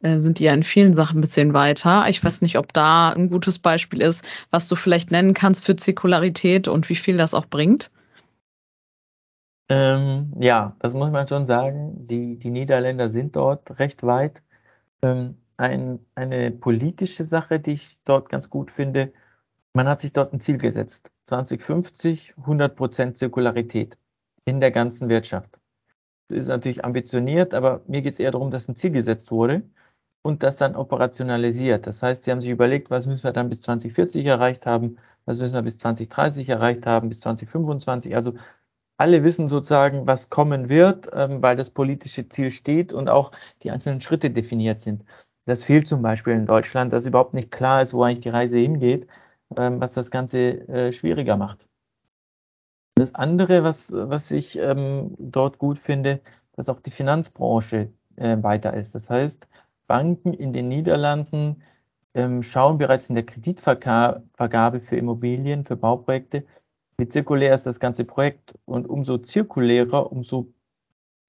äh, 0.01 0.17
sind 0.17 0.39
die 0.39 0.43
ja 0.43 0.53
in 0.53 0.63
vielen 0.63 0.93
Sachen 0.93 1.17
ein 1.17 1.21
bisschen 1.21 1.53
weiter. 1.53 2.05
Ich 2.09 2.23
weiß 2.23 2.41
nicht, 2.41 2.57
ob 2.57 2.73
da 2.73 3.09
ein 3.09 3.29
gutes 3.29 3.57
Beispiel 3.57 4.01
ist, 4.01 4.23
was 4.51 4.67
du 4.67 4.75
vielleicht 4.75 5.09
nennen 5.09 5.33
kannst 5.33 5.65
für 5.65 5.75
Zirkularität 5.75 6.67
und 6.67 6.89
wie 6.89 6.95
viel 6.95 7.17
das 7.17 7.33
auch 7.33 7.47
bringt. 7.47 7.89
Ähm, 9.69 10.33
ja, 10.39 10.75
das 10.79 10.93
muss 10.93 11.09
man 11.09 11.27
schon 11.27 11.45
sagen. 11.45 12.07
Die, 12.07 12.37
die 12.37 12.51
Niederländer 12.51 13.11
sind 13.11 13.35
dort 13.35 13.79
recht 13.79 14.03
weit. 14.03 14.43
Ähm, 15.01 15.37
ein, 15.57 15.99
eine 16.15 16.51
politische 16.51 17.25
Sache, 17.25 17.59
die 17.59 17.73
ich 17.73 17.97
dort 18.05 18.29
ganz 18.29 18.49
gut 18.49 18.71
finde, 18.71 19.13
man 19.73 19.87
hat 19.87 20.01
sich 20.01 20.13
dort 20.13 20.33
ein 20.33 20.39
Ziel 20.39 20.57
gesetzt. 20.57 21.11
2050 21.25 22.35
100% 22.35 23.13
Zirkularität 23.13 23.97
in 24.45 24.59
der 24.59 24.71
ganzen 24.71 25.09
Wirtschaft. 25.09 25.59
Ist 26.33 26.47
natürlich 26.47 26.83
ambitioniert, 26.85 27.53
aber 27.53 27.81
mir 27.87 28.01
geht 28.01 28.13
es 28.15 28.19
eher 28.19 28.31
darum, 28.31 28.51
dass 28.51 28.67
ein 28.67 28.75
Ziel 28.75 28.91
gesetzt 28.91 29.31
wurde 29.31 29.63
und 30.23 30.43
das 30.43 30.57
dann 30.57 30.75
operationalisiert. 30.75 31.87
Das 31.87 32.01
heißt, 32.03 32.23
sie 32.23 32.31
haben 32.31 32.41
sich 32.41 32.49
überlegt, 32.51 32.91
was 32.91 33.07
müssen 33.07 33.23
wir 33.25 33.33
dann 33.33 33.49
bis 33.49 33.61
2040 33.61 34.25
erreicht 34.25 34.65
haben, 34.65 34.97
was 35.25 35.39
müssen 35.39 35.55
wir 35.55 35.61
bis 35.63 35.77
2030 35.77 36.49
erreicht 36.49 36.85
haben, 36.85 37.09
bis 37.09 37.19
2025. 37.21 38.15
Also 38.15 38.33
alle 38.97 39.23
wissen 39.23 39.47
sozusagen, 39.49 40.07
was 40.07 40.29
kommen 40.29 40.69
wird, 40.69 41.09
ähm, 41.13 41.41
weil 41.41 41.55
das 41.55 41.71
politische 41.71 42.27
Ziel 42.29 42.51
steht 42.51 42.93
und 42.93 43.09
auch 43.09 43.31
die 43.63 43.71
einzelnen 43.71 44.01
Schritte 44.01 44.29
definiert 44.31 44.81
sind. 44.81 45.03
Das 45.45 45.63
fehlt 45.65 45.87
zum 45.87 46.01
Beispiel 46.01 46.33
in 46.33 46.45
Deutschland, 46.45 46.93
dass 46.93 47.05
überhaupt 47.05 47.33
nicht 47.33 47.51
klar 47.51 47.83
ist, 47.83 47.93
wo 47.93 48.03
eigentlich 48.03 48.21
die 48.21 48.29
Reise 48.29 48.57
hingeht 48.57 49.07
ähm, 49.57 49.81
was 49.81 49.93
das 49.93 50.11
Ganze 50.11 50.67
äh, 50.67 50.91
schwieriger 50.91 51.37
macht. 51.37 51.67
Das 52.95 53.15
andere, 53.15 53.63
was, 53.63 53.91
was 53.91 54.31
ich 54.31 54.57
ähm, 54.57 55.15
dort 55.17 55.57
gut 55.57 55.77
finde, 55.77 56.21
dass 56.55 56.69
auch 56.69 56.79
die 56.79 56.91
Finanzbranche 56.91 57.89
äh, 58.15 58.37
weiter 58.41 58.73
ist. 58.73 58.93
Das 58.93 59.09
heißt, 59.09 59.47
Banken 59.87 60.33
in 60.33 60.53
den 60.53 60.67
Niederlanden 60.67 61.63
ähm, 62.13 62.43
schauen 62.43 62.77
bereits 62.77 63.09
in 63.09 63.15
der 63.15 63.25
Kreditvergabe 63.25 64.79
für 64.79 64.95
Immobilien, 64.95 65.63
für 65.63 65.75
Bauprojekte, 65.75 66.45
wie 66.97 67.07
zirkulär 67.07 67.53
ist 67.53 67.65
das 67.65 67.79
ganze 67.79 68.05
Projekt 68.05 68.57
und 68.65 68.87
umso 68.87 69.17
zirkulärer, 69.17 70.11
umso, 70.11 70.53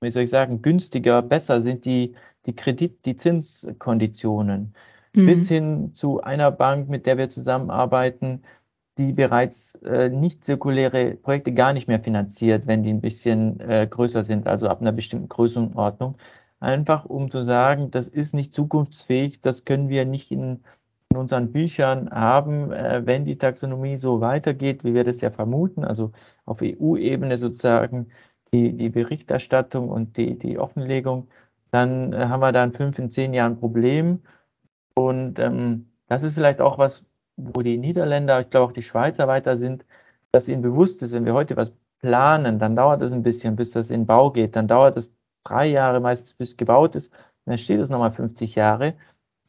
wie 0.00 0.10
soll 0.10 0.24
ich 0.24 0.30
sagen, 0.30 0.60
günstiger, 0.60 1.22
besser 1.22 1.62
sind 1.62 1.84
die, 1.86 2.14
die 2.44 2.54
Kredit-, 2.54 3.04
die 3.06 3.16
Zinskonditionen 3.16 4.74
mhm. 5.14 5.26
bis 5.26 5.48
hin 5.48 5.94
zu 5.94 6.22
einer 6.22 6.50
Bank, 6.50 6.88
mit 6.88 7.06
der 7.06 7.16
wir 7.16 7.28
zusammenarbeiten, 7.28 8.42
die 8.98 9.12
bereits 9.12 9.74
äh, 9.76 10.08
nicht 10.08 10.44
zirkuläre 10.44 11.16
Projekte 11.16 11.52
gar 11.52 11.72
nicht 11.72 11.88
mehr 11.88 12.00
finanziert, 12.00 12.66
wenn 12.66 12.82
die 12.82 12.90
ein 12.90 13.00
bisschen 13.00 13.60
äh, 13.60 13.86
größer 13.88 14.24
sind, 14.24 14.46
also 14.46 14.68
ab 14.68 14.80
einer 14.80 14.92
bestimmten 14.92 15.28
Größenordnung. 15.28 16.16
Einfach 16.60 17.04
um 17.04 17.30
zu 17.30 17.42
sagen, 17.42 17.90
das 17.90 18.08
ist 18.08 18.34
nicht 18.34 18.54
zukunftsfähig, 18.54 19.40
das 19.40 19.64
können 19.64 19.88
wir 19.88 20.04
nicht 20.04 20.30
in, 20.30 20.64
in 21.10 21.16
unseren 21.16 21.52
Büchern 21.52 22.10
haben, 22.10 22.72
äh, 22.72 23.02
wenn 23.04 23.24
die 23.24 23.38
Taxonomie 23.38 23.96
so 23.96 24.20
weitergeht, 24.20 24.84
wie 24.84 24.94
wir 24.94 25.04
das 25.04 25.20
ja 25.20 25.30
vermuten, 25.30 25.84
also 25.84 26.12
auf 26.44 26.60
EU-Ebene 26.62 27.36
sozusagen 27.36 28.08
die, 28.52 28.72
die 28.76 28.88
Berichterstattung 28.90 29.88
und 29.90 30.16
die, 30.16 30.38
die 30.38 30.58
Offenlegung, 30.58 31.28
dann 31.72 32.12
äh, 32.12 32.26
haben 32.26 32.40
wir 32.40 32.52
da 32.52 32.64
in 32.64 32.72
fünf, 32.72 32.98
in 32.98 33.10
zehn 33.10 33.34
Jahren 33.34 33.52
ein 33.54 33.60
Problem. 33.60 34.22
Und 34.94 35.38
ähm, 35.40 35.90
das 36.08 36.22
ist 36.22 36.34
vielleicht 36.34 36.60
auch 36.60 36.78
was, 36.78 37.04
wo 37.36 37.62
die 37.62 37.78
Niederländer, 37.78 38.40
ich 38.40 38.50
glaube 38.50 38.66
auch 38.66 38.72
die 38.72 38.82
Schweizer 38.82 39.28
weiter 39.28 39.56
sind, 39.56 39.84
dass 40.32 40.48
ihnen 40.48 40.62
bewusst 40.62 41.02
ist, 41.02 41.12
wenn 41.12 41.24
wir 41.24 41.34
heute 41.34 41.56
was 41.56 41.72
planen, 42.00 42.58
dann 42.58 42.76
dauert 42.76 43.00
es 43.00 43.12
ein 43.12 43.22
bisschen, 43.22 43.56
bis 43.56 43.70
das 43.70 43.90
in 43.90 44.06
Bau 44.06 44.30
geht. 44.30 44.56
Dann 44.56 44.68
dauert 44.68 44.96
es 44.96 45.12
drei 45.44 45.66
Jahre 45.66 46.00
meistens, 46.00 46.34
bis 46.34 46.56
gebaut 46.56 46.94
ist. 46.96 47.12
dann 47.46 47.58
steht 47.58 47.80
es 47.80 47.90
nochmal 47.90 48.12
50 48.12 48.54
Jahre. 48.54 48.94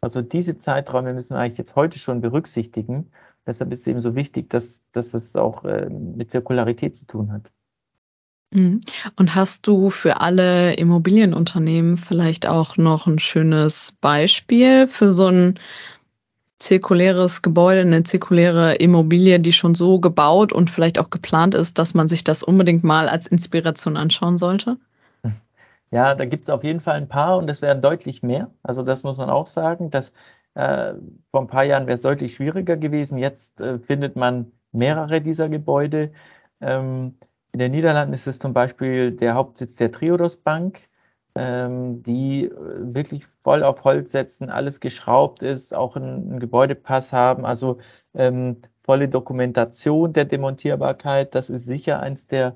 Also 0.01 0.21
diese 0.21 0.57
Zeiträume 0.57 1.13
müssen 1.13 1.35
wir 1.35 1.41
eigentlich 1.41 1.57
jetzt 1.57 1.75
heute 1.75 1.99
schon 1.99 2.21
berücksichtigen. 2.21 3.11
Deshalb 3.45 3.71
ist 3.71 3.81
es 3.81 3.87
eben 3.87 4.01
so 4.01 4.15
wichtig, 4.15 4.49
dass, 4.49 4.83
dass 4.91 5.11
das 5.11 5.35
auch 5.35 5.63
äh, 5.65 5.89
mit 5.89 6.31
Zirkularität 6.31 6.95
zu 6.95 7.05
tun 7.05 7.31
hat. 7.31 7.51
Mhm. 8.51 8.79
Und 9.15 9.35
hast 9.35 9.67
du 9.67 9.89
für 9.89 10.21
alle 10.21 10.75
Immobilienunternehmen 10.75 11.97
vielleicht 11.97 12.47
auch 12.47 12.77
noch 12.77 13.07
ein 13.07 13.19
schönes 13.19 13.97
Beispiel 14.01 14.87
für 14.87 15.11
so 15.11 15.27
ein 15.27 15.59
zirkuläres 16.59 17.41
Gebäude, 17.41 17.81
eine 17.81 18.03
zirkuläre 18.03 18.75
Immobilie, 18.75 19.39
die 19.39 19.53
schon 19.53 19.75
so 19.75 19.99
gebaut 19.99 20.53
und 20.53 20.69
vielleicht 20.69 20.99
auch 20.99 21.09
geplant 21.09 21.53
ist, 21.53 21.77
dass 21.79 21.93
man 21.93 22.07
sich 22.07 22.23
das 22.23 22.43
unbedingt 22.43 22.83
mal 22.83 23.09
als 23.09 23.27
Inspiration 23.27 23.97
anschauen 23.97 24.37
sollte? 24.37 24.77
Ja, 25.91 26.13
da 26.15 26.25
gibt 26.25 26.43
es 26.43 26.49
auf 26.49 26.63
jeden 26.63 26.79
Fall 26.79 26.95
ein 26.95 27.07
paar 27.07 27.37
und 27.37 27.49
es 27.49 27.61
wären 27.61 27.81
deutlich 27.81 28.23
mehr. 28.23 28.51
Also 28.63 28.83
das 28.83 29.03
muss 29.03 29.17
man 29.17 29.29
auch 29.29 29.47
sagen, 29.47 29.91
dass 29.91 30.11
äh, 30.55 30.93
vor 31.31 31.41
ein 31.41 31.47
paar 31.47 31.63
Jahren 31.63 31.87
wäre 31.87 31.95
es 31.95 32.01
deutlich 32.01 32.35
schwieriger 32.35 32.75
gewesen. 32.75 33.17
Jetzt 33.17 33.61
äh, 33.61 33.79
findet 33.79 34.15
man 34.15 34.51
mehrere 34.71 35.21
dieser 35.21 35.47
Gebäude. 35.47 36.11
Ähm, 36.59 37.17
in 37.53 37.59
den 37.59 37.71
Niederlanden 37.71 38.13
ist 38.13 38.27
es 38.27 38.39
zum 38.39 38.53
Beispiel 38.53 39.11
der 39.11 39.35
Hauptsitz 39.35 39.75
der 39.75 39.91
Triodos 39.91 40.35
Bank, 40.37 40.81
ähm, 41.35 42.03
die 42.03 42.34
wirklich 42.95 43.25
voll 43.43 43.63
auf 43.63 43.84
Holz 43.84 44.12
setzen, 44.12 44.49
alles 44.49 44.79
geschraubt 44.79 45.43
ist, 45.43 45.73
auch 45.73 45.95
einen, 45.95 46.31
einen 46.31 46.39
Gebäudepass 46.39 47.13
haben, 47.13 47.45
also 47.45 47.79
ähm, 48.15 48.58
volle 48.84 49.10
Dokumentation 49.10 50.13
der 50.13 50.25
Demontierbarkeit. 50.25 51.36
Das 51.36 51.49
ist 51.49 51.65
sicher 51.65 51.99
eins 52.01 52.27
der 52.27 52.55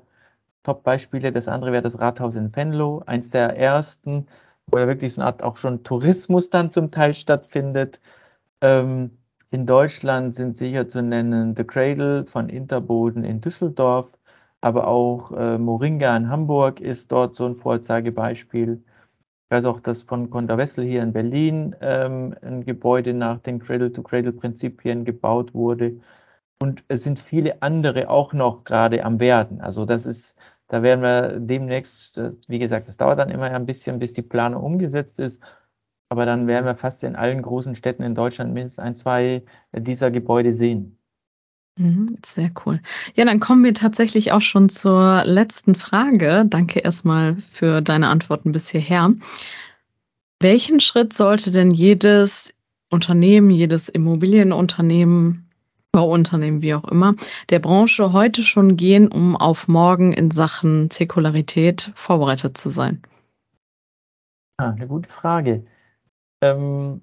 Top-Beispiele. 0.62 1.32
Das 1.32 1.48
andere 1.48 1.72
wäre 1.72 1.82
das 1.82 1.98
Rathaus 1.98 2.34
in 2.34 2.54
Venlo, 2.54 3.02
eins 3.06 3.30
der 3.30 3.56
ersten, 3.58 4.26
wo 4.66 4.78
ja 4.78 4.86
wirklich 4.86 5.14
so 5.14 5.22
eine 5.22 5.28
Art 5.28 5.42
auch 5.42 5.56
schon 5.56 5.82
Tourismus 5.84 6.50
dann 6.50 6.70
zum 6.70 6.90
Teil 6.90 7.14
stattfindet. 7.14 8.00
Ähm, 8.62 9.18
in 9.50 9.66
Deutschland 9.66 10.34
sind 10.34 10.56
sicher 10.56 10.88
zu 10.88 11.02
nennen 11.02 11.56
The 11.56 11.64
Cradle 11.64 12.26
von 12.26 12.48
Interboden 12.48 13.24
in 13.24 13.40
Düsseldorf, 13.40 14.18
aber 14.60 14.86
auch 14.88 15.32
äh, 15.32 15.58
Moringa 15.58 16.16
in 16.16 16.28
Hamburg 16.28 16.80
ist 16.80 17.10
dort 17.12 17.34
so 17.36 17.46
ein 17.46 17.54
Vorzeigebeispiel. 17.54 18.82
Ich 19.50 19.56
weiß 19.56 19.64
auch, 19.64 19.80
dass 19.80 20.04
von 20.04 20.30
Conda 20.30 20.56
Wessel 20.58 20.84
hier 20.84 21.02
in 21.02 21.12
Berlin 21.12 21.74
ähm, 21.80 22.36
ein 22.40 22.64
Gebäude 22.64 23.12
nach 23.14 23.40
den 23.40 23.58
Cradle-to-Cradle-Prinzipien 23.58 25.04
gebaut 25.04 25.54
wurde. 25.54 26.00
Und 26.62 26.84
es 26.88 27.02
sind 27.04 27.18
viele 27.18 27.60
andere 27.62 28.10
auch 28.10 28.32
noch 28.32 28.64
gerade 28.64 29.04
am 29.04 29.18
Werden. 29.20 29.60
Also 29.60 29.86
das 29.86 30.06
ist, 30.06 30.36
da 30.68 30.82
werden 30.84 31.02
wir 31.02 31.40
demnächst, 31.40 32.18
äh, 32.18 32.30
wie 32.48 32.60
gesagt, 32.60 32.86
das 32.88 32.96
dauert 32.96 33.18
dann 33.18 33.30
immer 33.30 33.46
ein 33.50 33.66
bisschen, 33.66 33.98
bis 33.98 34.12
die 34.12 34.22
Planung 34.22 34.62
umgesetzt 34.62 35.18
ist. 35.18 35.42
Aber 36.10 36.26
dann 36.26 36.46
werden 36.46 36.66
wir 36.66 36.76
fast 36.76 37.02
in 37.04 37.16
allen 37.16 37.42
großen 37.42 37.74
Städten 37.74 38.04
in 38.04 38.14
Deutschland 38.14 38.54
mindestens 38.54 38.84
ein, 38.84 38.94
zwei 38.96 39.44
dieser 39.72 40.12
Gebäude 40.12 40.52
sehen. 40.52 40.99
Mhm, 41.80 42.18
sehr 42.22 42.50
cool. 42.66 42.78
Ja, 43.14 43.24
dann 43.24 43.40
kommen 43.40 43.64
wir 43.64 43.72
tatsächlich 43.72 44.32
auch 44.32 44.42
schon 44.42 44.68
zur 44.68 45.24
letzten 45.24 45.74
Frage. 45.74 46.44
Danke 46.46 46.80
erstmal 46.80 47.36
für 47.36 47.80
deine 47.80 48.08
Antworten 48.08 48.52
bis 48.52 48.68
hierher. 48.68 49.14
Welchen 50.40 50.80
Schritt 50.80 51.14
sollte 51.14 51.50
denn 51.50 51.70
jedes 51.70 52.52
Unternehmen, 52.90 53.48
jedes 53.48 53.88
Immobilienunternehmen, 53.88 55.48
Bauunternehmen, 55.90 56.60
wie 56.60 56.74
auch 56.74 56.84
immer, 56.84 57.14
der 57.48 57.60
Branche 57.60 58.12
heute 58.12 58.42
schon 58.42 58.76
gehen, 58.76 59.08
um 59.08 59.34
auf 59.34 59.66
morgen 59.66 60.12
in 60.12 60.30
Sachen 60.30 60.90
Zirkularität 60.90 61.92
vorbereitet 61.94 62.58
zu 62.58 62.68
sein? 62.68 63.00
Ah, 64.58 64.72
eine 64.72 64.86
gute 64.86 65.08
Frage. 65.08 65.64
Ähm, 66.42 67.00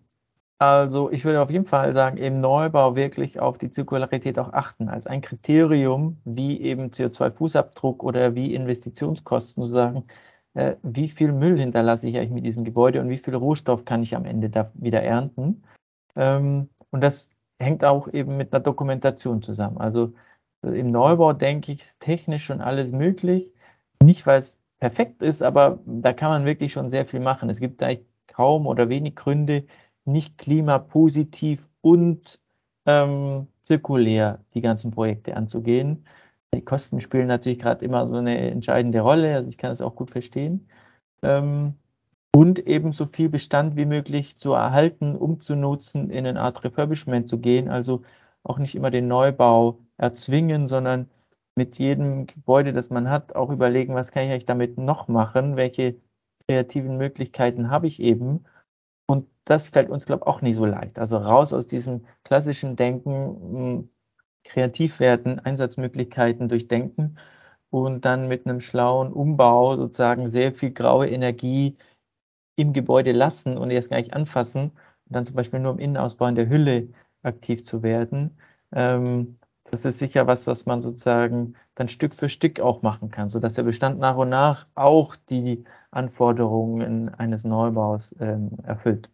also 0.59 1.11
ich 1.11 1.23
würde 1.25 1.41
auf 1.41 1.51
jeden 1.51 1.65
Fall 1.65 1.93
sagen, 1.93 2.17
im 2.17 2.35
Neubau 2.35 2.95
wirklich 2.95 3.39
auf 3.39 3.57
die 3.57 3.69
Zirkularität 3.69 4.39
auch 4.39 4.53
achten, 4.53 4.89
als 4.89 5.05
ein 5.07 5.21
Kriterium, 5.21 6.17
wie 6.25 6.61
eben 6.61 6.89
CO2-Fußabdruck 6.89 8.01
oder 8.03 8.33
wie 8.35 8.55
Investitionskosten 8.55 9.63
zu 9.63 9.69
sagen, 9.69 10.05
äh, 10.55 10.75
wie 10.83 11.07
viel 11.07 11.31
Müll 11.31 11.59
hinterlasse 11.59 12.07
ich 12.07 12.17
eigentlich 12.17 12.31
mit 12.31 12.45
diesem 12.45 12.63
Gebäude 12.63 13.01
und 13.01 13.09
wie 13.09 13.17
viel 13.17 13.35
Rohstoff 13.35 13.85
kann 13.85 14.01
ich 14.03 14.15
am 14.15 14.25
Ende 14.25 14.49
da 14.49 14.71
wieder 14.75 15.03
ernten. 15.03 15.63
Ähm, 16.15 16.69
Und 16.91 17.01
das 17.01 17.29
hängt 17.59 17.83
auch 17.83 18.07
eben 18.13 18.37
mit 18.37 18.53
einer 18.53 18.61
Dokumentation 18.63 19.41
zusammen. 19.41 19.77
Also 19.77 20.13
im 20.63 20.91
Neubau 20.91 21.33
denke 21.33 21.71
ich, 21.71 21.81
ist 21.81 21.99
technisch 21.99 22.45
schon 22.45 22.61
alles 22.61 22.89
möglich. 22.91 23.51
Nicht, 24.03 24.25
weil 24.27 24.39
es 24.39 24.59
perfekt 24.79 25.21
ist, 25.21 25.41
aber 25.43 25.79
da 25.85 26.13
kann 26.13 26.29
man 26.29 26.45
wirklich 26.45 26.71
schon 26.73 26.89
sehr 26.89 27.05
viel 27.05 27.19
machen. 27.19 27.49
Es 27.49 27.59
gibt 27.59 27.81
eigentlich 27.83 28.05
kaum 28.27 28.67
oder 28.67 28.89
wenig 28.89 29.15
Gründe, 29.15 29.65
nicht 30.07 30.37
klimapositiv 30.37 31.69
und 31.81 32.39
ähm, 32.85 33.47
zirkulär 33.61 34.43
die 34.53 34.61
ganzen 34.61 34.91
Projekte 34.91 35.35
anzugehen. 35.35 36.05
Die 36.53 36.63
Kosten 36.63 36.99
spielen 36.99 37.27
natürlich 37.27 37.59
gerade 37.59 37.85
immer 37.85 38.07
so 38.07 38.15
eine 38.15 38.37
entscheidende 38.51 39.01
Rolle, 39.01 39.35
also 39.35 39.49
ich 39.49 39.57
kann 39.57 39.71
es 39.71 39.81
auch 39.81 39.95
gut 39.95 40.11
verstehen. 40.11 40.67
Ähm, 41.21 41.75
und 42.33 42.59
eben 42.67 42.91
so 42.91 43.05
viel 43.05 43.29
Bestand 43.29 43.75
wie 43.75 43.85
möglich 43.85 44.37
zu 44.37 44.53
erhalten, 44.53 45.15
umzunutzen, 45.15 46.09
in 46.11 46.25
eine 46.25 46.39
Art 46.39 46.63
Refurbishment 46.63 47.27
zu 47.27 47.39
gehen, 47.39 47.69
also 47.69 48.03
auch 48.43 48.59
nicht 48.59 48.75
immer 48.75 48.91
den 48.91 49.07
Neubau 49.07 49.79
erzwingen, 49.97 50.67
sondern 50.67 51.09
mit 51.55 51.79
jedem 51.79 52.27
Gebäude, 52.27 52.73
das 52.73 52.89
man 52.89 53.09
hat, 53.09 53.35
auch 53.35 53.49
überlegen, 53.49 53.95
was 53.95 54.11
kann 54.11 54.23
ich 54.23 54.31
eigentlich 54.31 54.45
damit 54.45 54.77
noch 54.77 55.07
machen, 55.07 55.57
welche 55.57 55.95
kreativen 56.47 56.97
Möglichkeiten 56.97 57.69
habe 57.71 57.87
ich 57.87 57.99
eben. 57.99 58.45
Das 59.47 59.69
fällt 59.69 59.89
uns, 59.89 60.05
glaube 60.05 60.23
ich, 60.23 60.27
auch 60.27 60.41
nicht 60.41 60.55
so 60.57 60.65
leicht. 60.65 60.99
Also 60.99 61.17
raus 61.17 61.53
aus 61.53 61.67
diesem 61.67 62.05
klassischen 62.23 62.75
Denken, 62.75 63.13
hm, 63.41 63.89
kreativ 64.43 64.99
werden, 64.99 65.39
Einsatzmöglichkeiten 65.39 66.49
durchdenken 66.49 67.17
und 67.69 68.05
dann 68.05 68.27
mit 68.27 68.45
einem 68.45 68.59
schlauen 68.61 69.13
Umbau 69.13 69.77
sozusagen 69.77 70.27
sehr 70.27 70.53
viel 70.53 70.71
graue 70.71 71.09
Energie 71.09 71.77
im 72.57 72.73
Gebäude 72.73 73.13
lassen 73.13 73.57
und 73.57 73.71
erst 73.71 73.89
gar 73.91 73.97
nicht 73.97 74.13
anfassen 74.13 74.71
und 74.71 75.15
dann 75.15 75.25
zum 75.25 75.35
Beispiel 75.35 75.59
nur 75.61 75.73
im 75.73 75.79
Innenausbau 75.79 76.27
in 76.27 76.35
der 76.35 76.49
Hülle 76.49 76.89
aktiv 77.23 77.65
zu 77.65 77.83
werden. 77.83 78.37
Ähm, 78.73 79.39
das 79.71 79.85
ist 79.85 79.99
sicher 79.99 80.27
was, 80.27 80.47
was 80.47 80.65
man 80.65 80.81
sozusagen 80.81 81.55
dann 81.75 81.87
Stück 81.89 82.15
für 82.15 82.29
Stück 82.29 82.59
auch 82.61 82.81
machen 82.83 83.11
kann, 83.11 83.29
sodass 83.29 83.55
der 83.55 83.63
Bestand 83.63 83.99
nach 83.99 84.17
und 84.17 84.29
nach 84.29 84.67
auch 84.75 85.15
die 85.29 85.63
Anforderungen 85.91 87.09
eines 87.15 87.43
Neubaus 87.45 88.15
ähm, 88.19 88.51
erfüllt. 88.63 89.09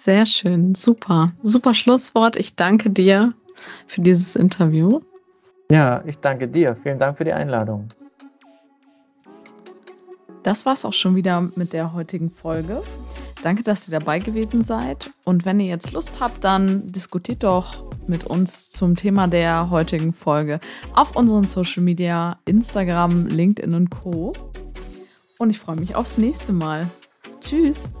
Sehr 0.00 0.26
schön, 0.26 0.76
super, 0.76 1.32
super 1.42 1.74
Schlusswort. 1.74 2.36
Ich 2.36 2.54
danke 2.54 2.88
dir 2.88 3.34
für 3.88 4.00
dieses 4.00 4.36
Interview. 4.36 5.00
Ja, 5.72 6.04
ich 6.06 6.20
danke 6.20 6.46
dir. 6.46 6.76
Vielen 6.76 7.00
Dank 7.00 7.18
für 7.18 7.24
die 7.24 7.32
Einladung. 7.32 7.88
Das 10.44 10.64
war's 10.64 10.84
auch 10.84 10.92
schon 10.92 11.16
wieder 11.16 11.50
mit 11.56 11.72
der 11.72 11.94
heutigen 11.94 12.30
Folge. 12.30 12.80
Danke, 13.42 13.64
dass 13.64 13.88
ihr 13.88 13.98
dabei 13.98 14.20
gewesen 14.20 14.62
seid. 14.62 15.10
Und 15.24 15.44
wenn 15.44 15.58
ihr 15.58 15.66
jetzt 15.66 15.90
Lust 15.90 16.20
habt, 16.20 16.44
dann 16.44 16.86
diskutiert 16.86 17.42
doch 17.42 17.84
mit 18.06 18.22
uns 18.22 18.70
zum 18.70 18.94
Thema 18.94 19.26
der 19.26 19.68
heutigen 19.68 20.14
Folge 20.14 20.60
auf 20.94 21.16
unseren 21.16 21.48
Social 21.48 21.82
Media, 21.82 22.38
Instagram, 22.44 23.26
LinkedIn 23.26 23.74
und 23.74 23.90
Co. 23.90 24.32
Und 25.38 25.50
ich 25.50 25.58
freue 25.58 25.76
mich 25.76 25.96
aufs 25.96 26.18
nächste 26.18 26.52
Mal. 26.52 26.86
Tschüss. 27.40 27.92